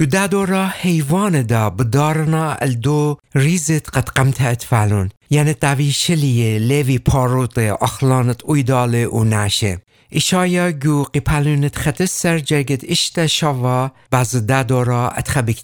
گدا 0.00 0.26
دورا 0.26 0.66
حیوان 0.66 1.42
دا 1.42 1.70
بدارنا 1.70 2.54
الدو 2.54 3.16
ریزت 3.34 3.90
قد 3.90 4.08
قمت 4.08 4.40
اتفالون 4.40 5.10
یعنی 5.30 5.54
داوی 5.54 5.92
شلیه 5.92 6.58
لیوی 6.58 6.98
پاروت 6.98 7.58
اخلانت 7.58 8.44
اویداله 8.44 9.06
و 9.06 9.24
ناشه. 9.24 9.78
ایشایا 10.10 10.72
گو 10.72 11.02
قپالونت 11.02 11.78
خط 11.78 12.04
سر 12.04 12.38
جرگت 12.38 12.84
اشتا 12.90 13.26
شوا 13.26 13.90
باز 14.12 14.46
دا 14.46 14.62
دورا 14.62 15.10
اتخبیک 15.10 15.62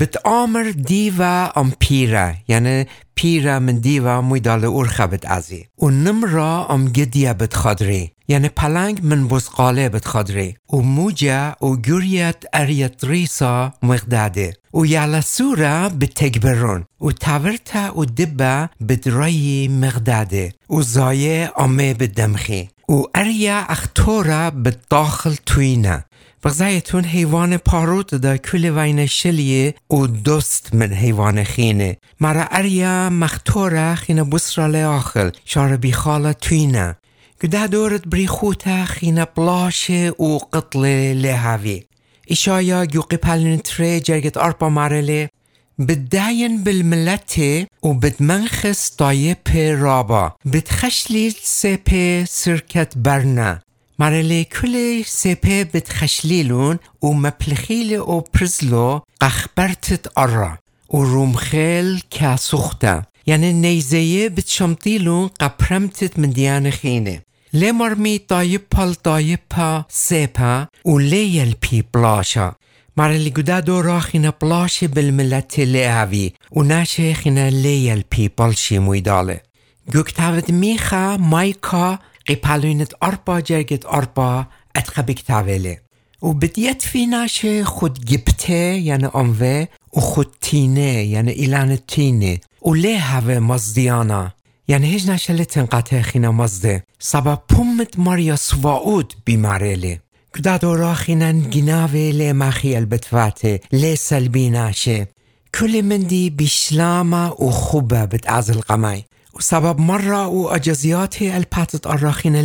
بتآمر 0.00 0.62
دیوا 0.70 1.52
ام 1.56 1.72
پیره 1.78 2.36
یعنی 2.48 2.86
پیره 3.14 3.58
من 3.58 3.78
دیوا 3.78 4.20
مویدال 4.20 4.64
اورخه 4.64 5.06
بت 5.06 5.26
ازی 5.30 5.66
و 5.78 5.90
نمرا 5.90 6.66
ام 6.70 6.88
گدیه 6.88 7.32
بت 7.32 7.54
خادری 7.54 8.12
یعنی 8.28 8.48
پلنگ 8.48 9.00
من 9.02 9.28
بزقاله 9.28 9.88
بت 9.88 10.06
خادری 10.06 10.56
و 10.72 10.76
موجه 10.76 11.50
و 11.50 11.76
گوریت 11.76 12.36
اریت 12.52 13.04
ریسا 13.04 13.72
مقداده 13.82 14.52
و 14.74 14.86
یالسورا 14.86 15.88
بتگبرون 15.88 16.84
و 17.00 17.10
تورتا 17.12 18.00
و 18.00 18.04
دبه 18.04 18.70
بدرای 18.88 19.68
مقداده 19.68 20.52
و 20.70 20.82
زایه 20.82 21.50
آمه 21.54 21.94
بدمخی 21.94 22.68
و 22.88 23.02
اریا 23.14 23.58
اختورا 23.68 24.50
بداخل 24.50 25.34
توینه 25.46 26.04
بغزایتون 26.46 27.04
حیوان 27.04 27.56
پاروت 27.56 28.14
دا 28.14 28.36
کل 28.36 28.64
وین 28.64 29.06
شلیه 29.06 29.74
و 29.90 30.06
دوست 30.06 30.74
من 30.74 30.92
حیوان 30.92 31.44
خینه. 31.44 31.96
مرا 32.20 32.44
اریا 32.50 33.10
مختورا 33.10 33.94
خینه 33.94 34.24
بسرا 34.24 34.66
لیاخل 34.66 35.30
شار 35.44 35.76
بیخالا 35.76 36.32
توینه. 36.32 36.96
گده 37.42 37.66
دورت 37.66 38.08
بریخوتا 38.08 38.84
خینه 38.84 39.24
بلاشه 39.24 40.10
و 40.10 40.38
قتل 40.38 40.82
لهاوی 41.22 41.84
إشايا 42.30 42.86
يوقي 42.94 43.16
بالن 43.16 43.62
تري 43.62 44.00
جرجت 44.00 44.36
أربا 44.36 44.68
مارلي 44.68 45.28
بتداين 45.78 46.64
بالملتة 46.64 47.66
وبتمنخس 47.82 48.90
طايب 48.90 49.36
رابا. 49.56 50.32
بتخشلي 50.44 51.30
سيبي 51.30 52.24
سركة 52.26 52.86
برنا 52.96 53.65
مارلي 53.98 54.44
كل 54.44 55.04
سيبي 55.04 55.64
بتخشليلون 55.64 56.78
ومبلخيل 57.02 57.98
و 58.00 58.24
برزلو 58.34 59.00
قخبرتت 59.20 60.18
أرا 60.18 60.58
ورومخيل 60.88 62.02
كاسوختا 62.10 63.02
يعني 63.26 63.52
نيزيه 63.52 64.28
بتشمطيلون 64.28 65.28
قبرمتت 65.28 66.18
من 66.18 66.30
ديان 66.32 66.70
خينه 66.70 67.20
لمرمی 67.52 68.18
دایپال 68.18 68.94
دایپا 69.04 69.84
سپا 69.88 70.66
و 70.84 70.98
لیل 70.98 71.54
پی 71.60 71.82
بلاشا 71.94 72.52
مرلی 72.96 73.30
گودا 73.30 73.60
دو 73.60 73.82
راخینا 73.82 74.30
بلاش 74.30 74.84
بالملت 74.84 75.58
لیهوی 75.58 76.32
و 76.52 76.62
نشه 76.62 77.14
خینا 77.14 77.48
لیل 77.48 78.02
پی 78.10 78.28
بلشی 78.28 78.78
مویداله 78.78 79.40
گوکتاود 79.92 80.50
میخا 80.50 81.16
مایکا 81.16 81.98
قیپالوینت 82.26 82.92
اربا 83.02 83.40
جرگت 83.40 83.86
اربا 83.86 84.46
اتخا 84.76 85.02
بکتاوله 85.02 85.80
و 86.22 86.32
بدیت 86.32 86.82
فی 86.82 87.06
نشه 87.06 87.64
خود 87.64 88.04
گبته 88.04 88.54
یعنی 88.78 89.08
انوه 89.14 89.66
و 89.96 90.00
خود 90.00 90.36
تینه 90.40 91.04
یعنی 91.04 91.30
ایلان 91.30 91.76
تینه. 91.76 92.40
و 92.62 92.74
لیهوه 92.74 93.38
مزدیانا 93.38 94.32
یعنی 94.68 94.86
هیچ 94.86 95.08
نشله 95.08 95.44
تنقطع 95.44 96.00
خینا 96.00 96.32
مزده 96.32 96.84
سبب 96.98 97.42
پومت 97.48 97.98
ماریا 97.98 98.36
سواود 98.36 99.14
بیمارله 99.24 100.00
کدا 100.36 100.56
دورا 100.56 100.94
خینن 100.94 101.40
گناوه 101.40 102.10
لی 102.14 102.32
مخی 102.32 102.76
البتواته. 102.76 103.60
لی 103.72 103.96
سلبی 103.96 104.50
ناشه. 104.50 105.08
کل 105.54 105.80
مندی 105.84 106.30
بیشلاما 106.30 107.42
و 107.42 107.50
خوبه 107.50 108.06
بت 108.06 108.30
از 108.30 108.50
القمای. 108.50 109.04
سبب 109.40 109.80
مرة 109.80 110.26
و 110.26 110.46
اجازيات 110.46 111.22
الباتت 111.22 111.86
الراخين 111.86 112.36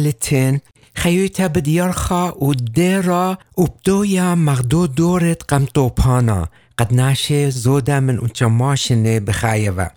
بديارخا 1.39 2.31
و 2.31 2.53
ديرا 2.53 3.37
و 3.57 3.65
بدويا 3.65 4.35
مغدو 4.35 4.85
دورت 4.85 5.43
قمتو 5.43 5.89
بانا 5.89 6.47
قد 6.77 6.93
ناشه 6.93 7.49
زودا 7.49 7.99
من 7.99 8.17
اونچماشنه 8.17 9.19
بخايوه 9.19 9.87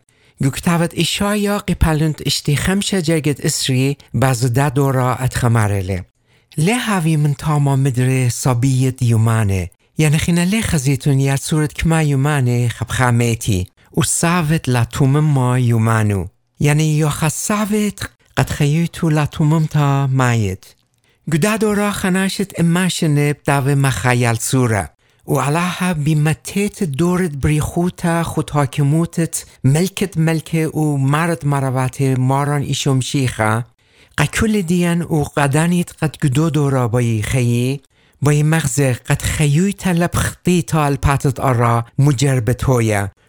گوکتاوت 0.42 0.94
ایشایا 0.94 1.58
قیپلنت 1.58 2.26
اشتی 2.26 2.56
خمشه 2.56 3.02
جرگت 3.02 3.44
اسری 3.44 3.96
بازده 4.14 4.68
دورا 4.68 5.14
اتخمارله 5.14 6.04
لی 6.56 6.72
هاوی 6.72 7.16
من 7.16 7.34
تاما 7.34 7.76
مدره 7.76 8.28
صابیت 8.28 9.02
یومانه. 9.02 9.70
یعنی 9.98 10.18
خینا 10.18 10.44
لی 10.44 10.62
خزیتون 10.62 11.20
یا 11.20 11.36
صورت 11.36 11.72
کما 11.72 12.02
یومانه 12.02 12.68
خب 12.68 12.88
خاميتي 12.88 13.66
وصافت 13.96 14.68
لا 14.68 14.86
ما 15.04 15.58
يومانو 15.58 16.26
يعني 16.64 16.98
يو 16.98 17.08
خصافت 17.08 18.10
قد 18.36 18.50
خيوتو 18.50 19.08
لا 19.08 19.24
توممتا 19.24 20.06
مايت 20.06 20.64
قدادو 21.32 21.72
را 21.72 21.90
خناشت 21.90 22.60
اماشنه 22.60 23.32
بداوه 23.32 23.74
مخيال 23.74 24.38
سوره. 24.38 24.90
وعلاها 25.26 25.92
بمتيت 25.92 26.84
دورت 26.84 27.30
بريخوتا 27.30 28.22
حاكموتت 28.52 29.46
ملكت 29.64 30.18
ملكه 30.18 30.76
و 30.76 30.96
مرد 30.96 31.46
مروات 31.46 32.02
ماران 32.02 32.62
ایشم 32.62 33.00
شیخه. 33.00 33.64
قکل 34.18 34.62
دیان 34.62 35.02
و 35.02 35.24
قدانیت 35.36 35.92
قد 36.02 36.16
گدو 36.22 36.50
دورا 36.50 36.88
بای 36.88 37.22
خیی. 37.22 37.80
بای 38.22 38.42
مغز 38.42 38.80
قد 38.80 39.22
خیوی 39.22 39.72
طلب 39.72 40.10
خطی 40.14 40.62
تا 40.62 40.84
الپاتت 40.84 41.40
آرا 41.40 41.84
مجربت 41.98 42.64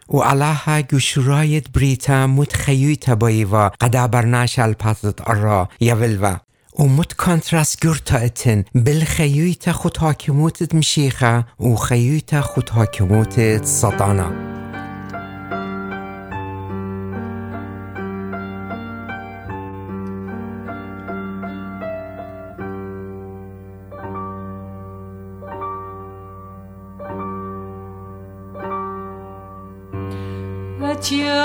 و 0.09 0.17
علاها 0.17 0.81
گوشرایت 0.81 1.69
بریتا 1.69 2.27
متخیوی 2.27 2.95
تبایی 2.95 3.45
و 3.45 3.69
قدا 3.81 4.07
برناش 4.07 4.59
الپاتت 4.59 5.21
آرا 5.21 5.69
یولوه 5.79 6.39
ومت 6.79 7.13
كونتراس 7.13 7.77
جرتايتن 7.83 8.63
بالخيويتا 8.75 9.71
خود 9.71 9.97
حاكموتت 9.97 10.75
مشيخة 10.75 11.45
وخيويتا 11.59 12.41
خود 12.41 12.69
حاكموتت 12.69 13.65
سطانا 13.65 14.55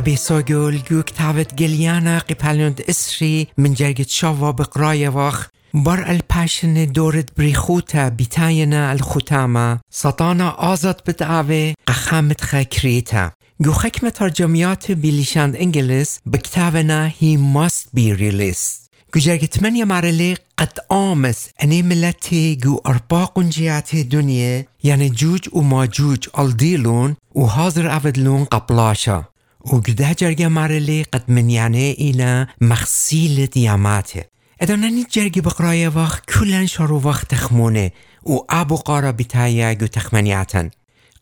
مغبي 0.00 0.16
سوغول 0.16 0.80
جوك 0.90 1.10
تاوت 1.10 1.54
جليانا 1.54 2.18
قباليوند 2.18 2.80
اسري 2.80 3.46
من 3.58 3.74
جرجت 3.74 4.08
شوا 4.08 4.50
بقراية 4.50 5.08
واخ. 5.08 5.48
بر 5.74 6.10
الباشن 6.10 6.92
دورت 6.92 7.38
بريخوتا 7.38 8.08
بتاينا 8.08 8.92
الختامة 8.92 9.78
سطانا 9.90 10.72
آزاد 10.72 10.94
بتعوي 11.06 11.74
قخامت 11.86 12.40
خاكريتا 12.40 13.30
جو 13.60 13.72
حکم 13.72 14.08
ترجميات 14.08 14.92
بلشان 14.92 15.54
انجلس 15.54 16.20
بكتابنا 16.26 17.10
he 17.10 17.36
must 17.36 17.86
be 17.96 18.18
released. 18.20 18.90
جو 19.16 19.20
جرگ 19.20 19.44
تمنية 19.44 19.84
معرلي 19.84 20.36
قد 20.56 20.78
آمس. 20.92 21.48
اني 21.62 21.82
ملتي 21.82 22.54
جو 22.54 22.80
ارباق 22.86 23.40
جيات 23.40 23.96
دنيا 23.96 24.64
يعني 24.84 25.08
جوج 25.08 25.40
وماجوج 25.52 26.28
الديلون 26.38 27.14
وحاضر 27.34 27.96
افدلون 27.96 28.44
قبلاشا. 28.44 29.24
وقده 29.64 30.12
جرگ 30.12 30.42
معرلي 30.42 31.02
قد 31.02 31.22
من 31.28 31.50
يعني 31.50 31.92
الى 31.92 32.46
مخصيلة 32.60 33.48
ياماته 33.56 34.22
ادانني 34.60 35.06
جرگ 35.12 35.40
بقرايا 35.40 35.88
وقت 35.88 36.30
كلن 36.30 36.66
شارو 36.66 37.00
وقت 37.04 37.30
تخمونه 37.30 37.90
و 38.22 38.38
ابو 38.50 38.76
قارا 38.76 39.10
بتايا 39.10 39.72
جو 39.72 39.86
تخمنياتن 39.86 40.70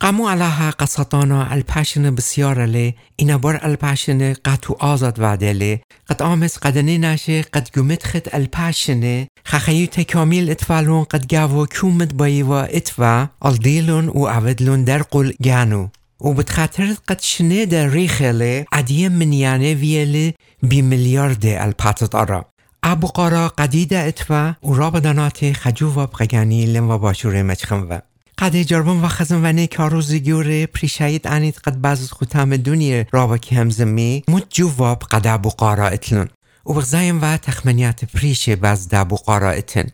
قامو 0.01 0.29
علاها 0.29 0.71
قصتانا 0.71 1.55
الباشن 1.55 2.15
بسيارة 2.15 2.65
لي 2.65 2.95
إنا 3.21 3.37
بر 3.37 3.65
الباشن 3.65 4.35
قاتو 4.35 4.75
آزاد 4.81 5.21
وعده 5.21 5.53
لي 5.53 5.81
قد 6.11 6.23
آمس 6.23 6.57
قدني 6.57 6.99
ناشي 6.99 7.43
قد 7.43 7.69
قمتخت 7.69 8.35
الباشن 8.35 9.27
خخيوت 9.45 10.01
كامل 10.01 10.51
اتفالون 10.51 11.05
قد 11.05 11.35
قاوو 11.35 11.67
كومت 11.67 12.15
بايوا 12.15 12.77
اتفا 12.77 13.29
الديلون 13.47 14.09
و 14.09 14.27
عودلون 14.27 14.85
درقل 14.85 15.35
جانو 15.41 15.89
وبتخاطر 16.21 16.95
قد 17.07 17.21
شنيد 17.21 17.75
ريخلي 17.75 18.65
عديم 18.73 19.13
من 19.13 19.33
يعني 19.33 19.77
فيلي 19.77 20.35
بمليارد 20.63 21.45
الباتت 21.45 22.15
أرى 22.15 22.45
ابو 22.85 23.07
قارا 23.07 23.47
قديدة 23.47 24.09
اتفا 24.09 24.55
و 24.63 24.75
رابداناتي 24.75 25.55
خجووا 25.55 26.05
بغاني 26.05 26.67
لم 26.67 26.91
و 26.91 26.99
باشور 26.99 27.43
مچخم 27.43 28.01
قد 28.39 28.57
جربم 28.57 29.05
و 29.05 29.09
خزم 29.09 29.45
و 29.45 29.53
نیک 29.53 29.81
آروزی 29.81 30.21
گوره 30.21 30.67
پریشایت 30.67 31.27
انید 31.27 31.57
قد 31.57 31.81
بعض 31.81 32.11
خوتام 32.11 32.57
دنیا 32.57 33.05
رابا 33.13 33.39
که 33.39 33.57
همزمی 33.57 34.23
مد 34.29 34.45
جواب 34.51 35.03
قد 35.11 35.27
ابو 35.27 35.49
قارا 35.49 35.89
اتلون 35.89 36.29
و 36.67 36.73
بغزایم 36.73 37.23
و 37.23 37.37
تخمنیات 37.37 38.05
پریش 38.05 38.49
باز 38.49 38.89
دابو 38.89 39.17
قارا 39.17 39.51
اتن 39.51 39.87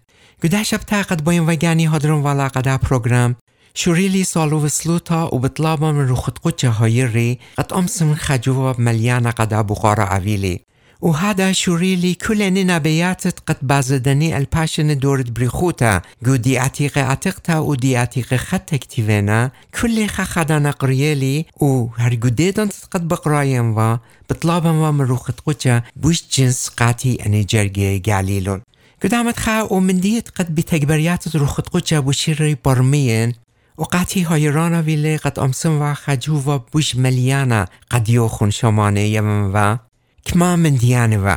گده 0.45 0.63
شب 0.63 0.77
تا 0.77 1.03
قد 1.03 1.23
بایم 1.23 1.49
و 1.49 1.55
گانی 1.55 1.85
هادرون 1.85 2.23
والا 2.23 2.49
قد 2.49 2.77
پروگرام 2.77 3.37
شوريلي 3.77 4.25
صالو 4.25 4.65
وصلوتا 4.65 5.23
وبطلابا 5.33 5.93
من 5.93 6.11
رخطقوتيا 6.11 6.75
هايري 6.79 7.39
قد 7.59 7.73
أمسم 7.73 8.15
خجوة 8.15 8.81
مليانة 8.81 9.31
قد 9.31 9.53
و 9.53 10.01
عويلي 10.01 10.61
وهذا 11.01 11.53
كل 11.53 12.15
كلنا 12.15 12.79
بياتت 12.79 13.41
قد 13.47 13.57
بازدني 13.63 14.37
الباشن 14.37 14.99
دورت 14.99 15.31
بريخوتا 15.31 16.03
جو 16.23 16.37
دي 16.37 16.59
عتيقة 16.59 17.03
عتيقتا 17.03 17.59
دي 17.75 17.97
عتيقة 17.97 18.37
خط 18.37 18.75
اكتفينا 18.75 19.51
كل 19.81 20.07
خخدنا 20.07 20.71
قريالي 20.71 21.45
و 21.61 21.87
هرقديدن 21.97 22.69
قد 22.91 23.09
بقرايان 23.09 23.65
و 23.79 23.99
بطلابا 24.31 24.71
ومروخت 24.71 25.41
قوتشا 25.41 25.83
بوش 25.97 26.25
جنس 26.39 26.69
قاتي 26.69 27.27
اني 27.27 27.45
جرجي 27.45 27.99
قاليلون 27.99 28.63
قدامت 29.03 29.37
خا 29.37 29.63
ومن 29.63 30.01
ديت 30.01 30.29
قد 30.29 30.55
بتكبريات 30.55 31.37
روخت 31.37 31.69
قوتشا 31.69 32.01
بوشيري 32.01 32.57
برميين 32.65 33.44
وقتی 33.79 34.23
هایرانا 34.23 34.83
ویله 34.83 35.17
قد 35.17 35.39
امسن 35.39 35.71
و 35.71 35.95
خجو 35.95 36.43
و 36.47 36.59
بوش 36.59 36.97
ملیانا 36.97 37.67
قد 37.91 38.09
یوخون 38.09 38.51
شمانه 38.51 39.01
یمن 39.01 39.51
و 39.55 39.77
كما 40.25 40.57
من 40.57 40.77
ديانوا 40.77 41.37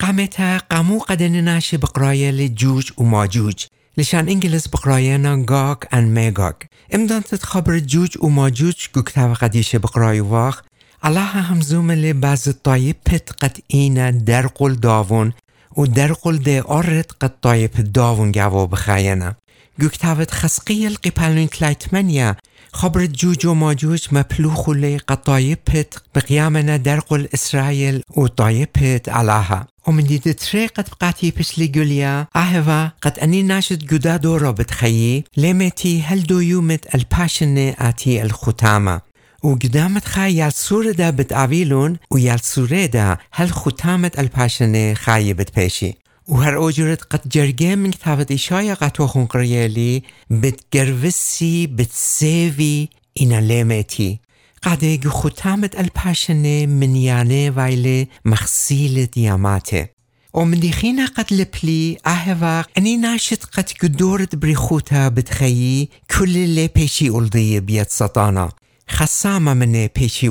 قامتها 0.00 0.58
قامو 0.58 0.98
قدن 0.98 1.44
ناشي 1.44 1.76
بقراية 1.76 2.30
لجوج 2.30 2.90
وماجوج 2.96 3.66
لشان 3.96 4.28
انجلس 4.28 4.68
بقرايانا 4.68 5.46
غاك 5.50 5.94
ان 5.94 6.14
ميغاك 6.14 6.70
امدان 6.94 7.24
تتخبر 7.24 7.78
جوج 7.78 8.16
وماجوج 8.20 8.74
جو 8.94 9.02
كتاب 9.02 9.34
قديش 9.34 9.76
بقراي 9.76 10.20
واخ. 10.20 10.62
الله 11.04 11.52
همزوم 11.52 11.90
اللي 11.90 12.12
بعض 12.12 12.38
الطايب 12.46 12.96
پت 13.10 13.32
قد 13.32 13.58
اينا 13.74 14.10
درقل 14.10 14.74
داون 14.74 15.32
و 15.76 15.86
درقل 15.86 16.38
دي 16.38 16.60
ارد 16.60 17.12
قد 17.20 17.92
داون 17.92 18.32
جاو 18.32 18.66
بخاينا 18.66 19.34
گوکتاوت 19.80 20.30
خسقی 20.30 20.86
القپالون 20.86 21.46
تلایتمنیا 21.46 22.36
خبر 22.72 23.06
جوج 23.06 23.46
و 23.46 23.54
ماجوج 23.54 24.08
مبلوخ 24.12 24.68
لي 24.68 24.96
قطايبت 24.96 26.02
بقيامنا 26.14 26.76
درقل 26.76 27.28
إسرائيل 27.34 28.02
وطايبت 28.16 29.08
علاها 29.08 29.66
ومن 29.86 30.04
دي 30.04 30.18
تري 30.18 30.66
قد 30.66 30.88
بقاتي 30.88 31.30
بشلي 31.30 31.66
جوليا 31.66 32.26
أهوا 32.36 32.88
قد 33.02 33.18
أني 33.18 33.42
ناشد 33.42 33.86
جودا 33.86 34.16
دورو 34.16 34.52
بتخيي 34.52 35.24
لمتي 35.36 36.02
هل 36.02 36.22
دو 36.22 36.40
يومت 36.40 36.94
الباشنة 36.94 37.74
آتي 37.78 38.22
الختامة 38.22 39.00
وقدامت 39.42 40.04
خايا 40.04 40.48
سوردا 40.50 41.10
بتعويلون 41.10 41.96
ويا 42.10 42.36
سوردا 42.36 43.16
هل 43.32 43.52
ختامة 43.52 44.12
الباشنة 44.18 44.94
خايبت 44.94 45.56
بيشي 45.56 45.94
بتبشي 46.28 46.38
وهر 46.38 46.56
اوجرت 46.56 47.02
قد 47.02 47.28
جرگه 47.28 47.74
من 47.74 47.90
كتابت 47.90 48.32
إشايا 48.32 48.74
قطو 48.74 49.06
خنقريالي 49.06 50.02
بتجرفسي 50.30 51.66
بتسيفي 51.66 52.88
إنا 53.22 53.40
ليمتي 53.40 54.20
قد 54.62 54.82
يجو 54.82 55.10
ختامت 55.10 55.80
الباشنة 55.80 56.66
من 56.66 56.96
ياني 56.96 57.50
وايلي 57.50 58.08
مخسيلة 58.24 59.04
دياماته 59.04 59.86
ومن 60.34 60.60
ديخينا 60.60 61.06
قد 61.06 61.26
لبلي 61.32 61.96
أهوا 62.06 62.62
أني 62.78 62.96
ناشط 62.96 63.44
قد 63.44 63.70
قدورت 63.82 64.36
بريخوتا 64.36 65.08
بتخيي 65.08 65.88
كل 66.18 66.36
اللي 66.36 66.68
بيشي 66.68 67.08
أولدية 67.08 67.58
بيت 67.58 67.90
سطانا 67.90 68.48
خسامة 68.88 69.54
من 69.54 69.86
بيشي 69.96 70.28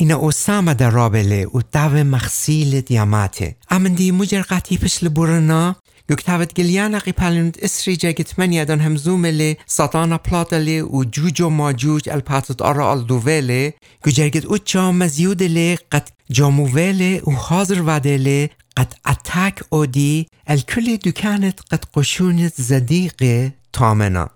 أولدية 0.00 0.14
إنا 0.16 0.28
أسامة 0.28 0.72
درابلة 0.72 1.46
وتاوي 1.54 2.04
مخسيلة 2.04 2.80
دياماته 2.80 3.54
أمن 3.72 3.94
دي 3.94 4.12
مجرقاتي 4.12 4.76
بش 4.76 5.04
لبورنا. 5.04 5.74
يكتابت 6.10 6.56
جليانا 6.56 6.98
قبالنت 6.98 7.58
اسري 7.58 7.96
جاكت 7.96 8.38
من 8.38 8.52
يدن 8.52 8.80
همزوملي 8.80 9.56
سطانا 9.66 10.18
بلاطلي 10.30 10.82
وجوجو 10.82 11.50
ماجوج 11.50 12.08
الباتت 12.08 12.62
أرى 12.62 12.92
الدوفيلي 12.92 13.72
جاكت 14.06 14.44
اوچا 14.44 14.76
مزيودلي 14.76 15.74
قد 15.90 16.08
جاموفيلي 16.30 17.22
وحاضر 17.24 17.82
وادلي 17.82 18.48
قد 18.76 18.94
اتاك 19.06 19.62
اودي 19.72 20.28
الكل 20.50 20.96
دكانت 20.96 21.60
قد 21.60 21.84
قشونت 21.92 22.60
زديقة 22.60 23.50
تامنا. 23.72 24.28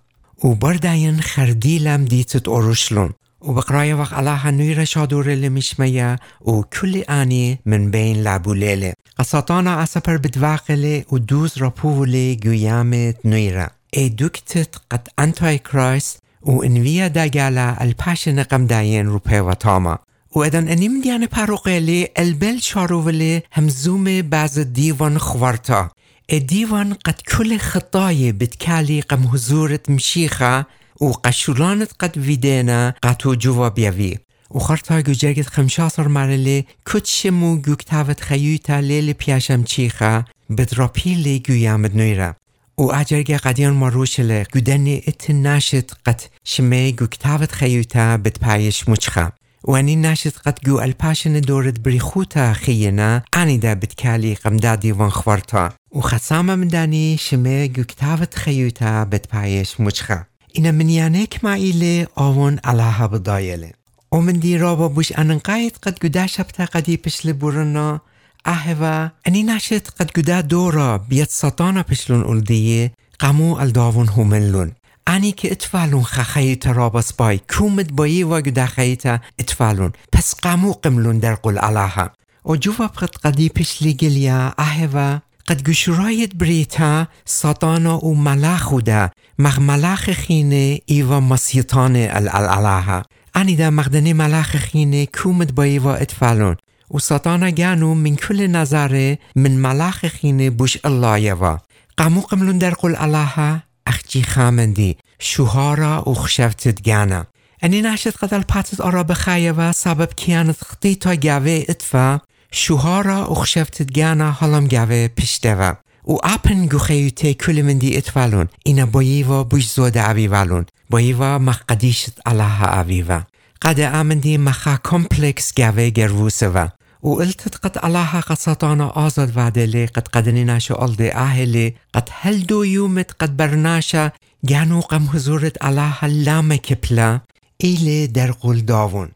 وبرداين 0.44 1.20
خرديلم 1.20 2.04
ديتت 2.04 2.48
أورشلون. 2.48 3.12
وبقرايا 3.44 3.94
وق 3.94 4.14
الله 4.18 4.50
نوير 4.50 4.84
شادور 4.84 5.32
اللي 5.32 5.48
مشمية 5.48 6.18
وكل 6.40 6.96
آني 6.96 7.58
من 7.66 7.90
بين 7.90 8.22
لابوليلة 8.22 8.92
قصاتانا 9.18 9.82
أسفر 9.82 10.16
بدواقلي 10.16 11.04
ودوز 11.10 11.58
رابولي 11.58 12.34
قيامت 12.34 13.16
نويرة 13.24 13.70
اي 13.96 14.08
دوكتت 14.08 14.80
قد 14.90 15.08
انتاي 15.18 15.58
كرايست 15.58 16.18
وانويا 16.42 17.08
داقالا 17.08 17.84
الباشن 17.84 18.40
قمداين 18.40 19.08
روبي 19.08 19.40
وطاما 19.40 19.98
وإذن 20.34 20.68
أني 20.68 20.88
مديان 20.88 21.26
باروقيلي 21.26 22.08
البل 22.18 22.62
شاروولي 22.62 23.42
همزومي 23.56 24.22
بعض 24.22 24.58
ديوان 24.58 25.18
خوارتا. 25.18 25.88
الديوان 26.32 26.94
قد 26.94 27.14
كل 27.14 27.58
خطاية 27.58 28.32
بتكالي 28.32 29.00
قم 29.00 29.22
هزورة 29.22 29.80
مشيخة 29.88 30.64
وقشولانت 31.00 31.92
قد 31.98 32.18
فيدينا 32.18 32.94
قاتو 33.02 33.34
جوا 33.34 33.68
بيوي 33.68 34.18
وخرطا 34.50 35.00
جو 35.00 35.12
جرگت 35.12 35.46
خمشاسر 35.46 36.08
مرلي 36.08 36.64
كتشمو 36.86 37.60
جو 37.60 37.76
كتابت 37.76 38.20
خيوتا 38.20 38.80
ليلي 38.80 39.12
بياشم 39.12 39.64
چيخا 39.64 40.24
بدراپي 40.50 41.14
لي 41.14 41.38
جو 41.38 41.54
يامد 41.54 41.96
نويرا 41.96 42.34
و 42.78 42.92
اجرگه 42.92 43.36
قدیان 43.36 43.72
ماروشله 43.72 44.46
گودنی 44.54 45.02
ات 45.08 45.30
ناشد 45.30 45.90
قد 46.06 46.20
شمي 46.44 46.92
جو 46.92 47.06
كتابت 47.06 47.52
خيوتا 47.52 48.16
بتپايش 48.16 48.88
مچخا 48.88 49.32
واني 49.64 49.96
ناشد 49.96 50.32
قد 50.46 50.58
جو 50.64 50.80
الباشن 50.80 51.40
دورد 51.40 51.82
بريخوتا 51.82 52.52
خينا 52.52 53.22
اني 53.36 53.56
دا 53.56 53.74
بتكالي 53.74 54.34
قمدا 54.34 54.74
ديوان 54.74 55.10
خوارتا. 55.10 55.72
وخسامة 55.90 56.54
من 56.54 56.68
داني 56.68 57.16
شمي 57.16 57.68
جو 57.68 57.84
كتابت 57.84 58.34
خيوتا 58.34 59.04
بتپايش 59.04 59.80
مچخا 59.80 60.24
اینا 60.56 60.70
من 60.70 60.90
يانيك 60.90 61.44
ما 61.44 61.54
إلي 61.56 62.06
آون 62.18 62.58
علاها 62.64 63.70
ومن 64.12 64.40
دي 64.40 64.56
رابا 64.56 64.86
بوش 64.86 65.12
أننقايت 65.12 65.76
قد 65.82 65.98
قدا 65.98 66.26
شبتا 66.26 66.64
قدي 66.64 66.96
بشل 66.96 67.32
بورنا 67.32 68.00
أهوا 68.46 69.08
أني 69.28 69.42
ناشت 69.42 69.88
قد 70.00 70.10
قدا 70.10 70.40
دورا 70.40 70.96
بيت 70.96 71.30
سطانا 71.30 71.82
بشلون 71.82 72.22
أولدية 72.22 72.92
قامو 73.18 73.60
الداون 73.60 74.08
هملون 74.08 74.72
انی 75.06 75.32
که 75.32 75.52
اتفالون 75.52 76.02
خخیت 76.02 76.66
رابس 76.66 77.12
بای 77.12 77.40
کومد 77.50 77.96
بایی 77.96 78.22
واگو 78.22 78.50
دخیتا 78.50 79.18
اتفالون 79.38 79.92
پس 80.12 80.34
قامو 80.34 80.72
قملون 80.72 81.18
در 81.18 81.34
قل 81.34 81.58
علاها 81.58 82.10
و 82.46 82.56
جوفا 82.56 82.86
بقد 82.86 83.16
قدی 83.16 83.48
پشلی 83.48 83.94
گلیا 83.94 84.54
اهوا 84.58 85.18
قد 85.48 85.62
گشرایت 85.62 86.34
بریتا 86.34 87.06
ساتانا 87.24 87.98
و 87.98 88.14
ملاخو 88.14 88.80
دا 88.80 89.10
مغ 89.38 89.60
ملاخ 89.60 90.10
خینه 90.10 90.78
ایوا 90.86 91.20
مسیطان 91.20 91.96
الالعلاها 91.96 93.02
انی 93.34 93.56
دا 93.56 93.70
مغدنی 93.70 94.12
ملاخ 94.12 94.56
خینه 94.56 95.06
کومد 95.06 95.54
با 95.54 95.62
ایوا 95.62 95.94
اتفالون. 95.94 96.56
و 96.90 96.98
ساتانا 96.98 97.50
گانو 97.50 97.94
من 97.94 98.16
کل 98.16 98.46
نظره 98.46 99.18
من 99.36 99.50
ملاخ 99.50 100.06
خینه 100.06 100.50
بوش 100.50 100.78
الله 100.84 101.20
یوا. 101.20 101.58
قامو 101.96 102.20
قملون 102.20 102.58
در 102.58 102.70
قل 102.70 102.94
علاها 102.94 103.62
اخجی 103.86 104.22
خامندی؟ 104.22 104.96
شوهارا 105.18 106.08
و 106.08 106.14
خشفتت 106.14 106.88
گانا. 106.88 107.26
اني 107.62 107.80
ناشد 107.80 108.10
قد 108.10 108.34
الباتت 108.34 108.80
أرى 108.80 109.04
بخايفة 109.04 109.72
سبب 109.72 110.08
كانت 110.26 110.64
خطيطة 110.64 111.14
جاوي 111.14 111.62
اتفا؟ 111.68 112.20
شوهارا 112.56 113.30
و 113.30 113.34
خشفتت 113.34 113.98
گانا 113.98 114.30
هلم 114.32 114.66
جاوي 114.66 115.08
پشتوا 115.08 115.72
و. 116.06 116.16
اپن 116.24 116.66
گوخیوته 116.66 117.34
کل 117.34 117.62
من 117.62 117.78
دی 117.78 117.96
اتفالون 117.96 118.48
اینا 118.64 118.86
باییوا 118.86 119.44
بوش 119.44 119.72
زود 119.72 119.98
عویوالون 119.98 120.66
باییوا 120.90 121.38
مقدیشت 121.38 122.20
الله 122.26 122.64
عویوا 122.64 123.22
قد 123.62 123.80
امن 123.80 124.18
دی 124.18 124.36
مخا 124.38 124.78
کمپلکس 124.84 125.52
گاوه 125.58 125.90
گروسوا 125.90 126.68
و. 127.02 127.20
التت 127.20 127.56
قد 127.56 127.78
الله 127.84 128.20
قد 128.20 128.36
سطانا 128.36 128.92
آزاد 129.06 129.36
وعدلي 129.36 129.86
قد 129.86 130.08
قدني 130.08 130.44
ناشا 130.44 130.84
ألدي 130.84 131.14
أهلي 131.14 131.74
قد 131.94 132.08
هل 132.20 132.46
دو 132.46 132.62
يومت 132.62 133.10
قد 133.12 133.36
برناشا 133.36 134.10
جانو 134.44 134.80
قم 134.80 135.06
حضورت 135.06 135.64
الله 135.64 136.06
لام 136.06 136.54
كبلا 136.54 137.20
إلي 137.64 138.06
در 138.06 138.30
قول 138.32 138.60
داون. 138.60 139.08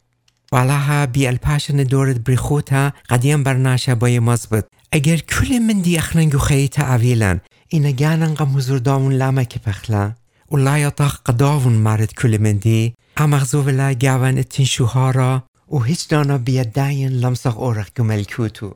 والله 0.51 1.05
بی 1.05 1.27
الپاشن 1.27 1.83
دورت 1.83 2.17
بریخوتا 2.17 2.93
قدیم 3.09 3.43
برناشا 3.43 3.95
بای 3.95 4.19
مزبط 4.19 4.65
اگر 4.91 5.17
کل 5.17 5.59
من 5.59 5.81
دی 5.81 5.97
اخننگو 5.97 6.37
خیتا 6.37 6.95
اویلن 6.95 7.41
اینا 7.67 7.91
گانن 7.91 8.33
قم 8.33 8.57
حضور 8.57 8.77
داون 8.77 9.13
لاما 9.13 9.43
که 9.43 9.59
پخلا. 9.59 10.13
و 10.51 10.57
لا 10.57 10.77
یطاق 10.77 11.19
قداون 11.25 11.73
مارد 11.73 12.13
کل 12.13 12.37
من 12.37 12.57
ولا 13.55 13.93
گاون 13.93 14.37
اتین 14.37 14.65
شوهارا 14.65 15.43
و 15.71 15.79
هیچ 15.79 16.07
دانا 16.07 16.37
بیداین 16.37 17.11
لمسخ 17.11 17.57
اورخ 17.57 17.89
گملکوتو 17.97 18.75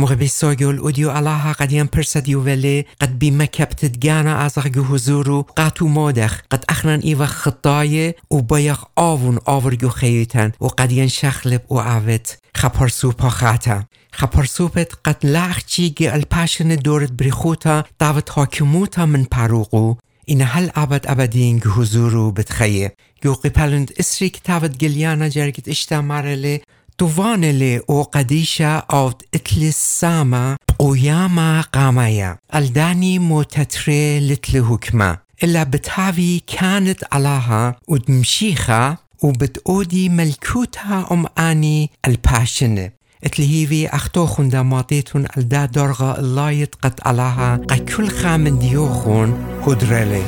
مغبي 0.00 0.28
سوغل 0.28 0.78
اوديو 0.78 1.18
الله 1.18 1.52
قد 1.52 1.72
ينبرسد 1.72 2.28
يوفلي 2.28 2.84
قد 3.00 3.18
بما 3.18 3.44
كبتت 3.44 3.98
جانا 3.98 4.46
ازغ 4.46 4.94
هزورو 4.94 5.42
قاتو 5.42 5.86
مودخ. 5.86 6.40
قد 6.50 6.64
اخنان 6.68 7.00
ايوه 7.00 7.26
خطاية 7.26 8.16
وبيخ 8.30 8.84
آون 8.98 9.38
آورجو 9.48 9.88
خيتن 9.88 10.52
وقد 10.60 10.92
ينشخلب 10.92 11.60
وعوت 11.68 12.36
خبرسو 12.54 13.12
پاخاتا 13.12 13.84
خبرسوبت 14.12 14.92
قد 15.04 15.16
لاخ 15.22 15.64
چيجي 15.64 16.14
الباشن 16.14 16.76
دورت 16.76 17.12
بريخوتا 17.12 17.84
داوت 18.00 18.30
حاكموتا 18.30 19.06
من 19.06 19.24
پاروقو 19.24 19.94
این 20.30 20.42
هل 20.42 20.70
ابد 20.74 21.06
ابدین 21.08 21.58
گو 21.58 21.70
حضورو 21.70 22.32
بتخیه. 22.32 22.92
گو 23.22 23.32
قپلند 23.32 23.92
اسری 23.98 24.28
کتابت 24.28 24.78
گلیانا 24.78 25.28
جرگت 25.28 25.68
اشتا 25.68 26.00
مرله 26.00 26.60
توفانلي 27.00 27.80
أو 27.90 28.02
قديشة 28.02 28.76
أو 28.76 29.12
اتلي 29.34 29.70
ساما 29.72 30.56
قياما 30.78 31.60
قامايا. 31.60 32.38
الداني 32.54 33.18
متتري 33.18 34.20
لتل 34.20 34.58
هكما 34.58 35.18
إلا 35.44 35.62
بتهاوي 35.62 36.42
كانت 36.46 37.04
علاها 37.12 37.76
ودمشيخة 37.88 38.96
وبتقودي 39.22 40.08
ملكوتها 40.08 41.08
أم 41.12 41.26
آني 41.38 41.90
الباشنة 42.06 42.90
اتلهيفي 43.24 43.88
اختوخن 43.88 44.48
دا 44.48 44.62
ماطيتون 44.62 45.26
الدا 45.36 45.64
درغا 45.64 46.18
الله 46.18 46.50
يتقت 46.50 47.06
علاها 47.06 47.56
قا 47.56 47.76
كل 47.76 48.08
خامن 48.08 48.58
ديوخون 48.58 49.44
هدرلي 49.66 50.22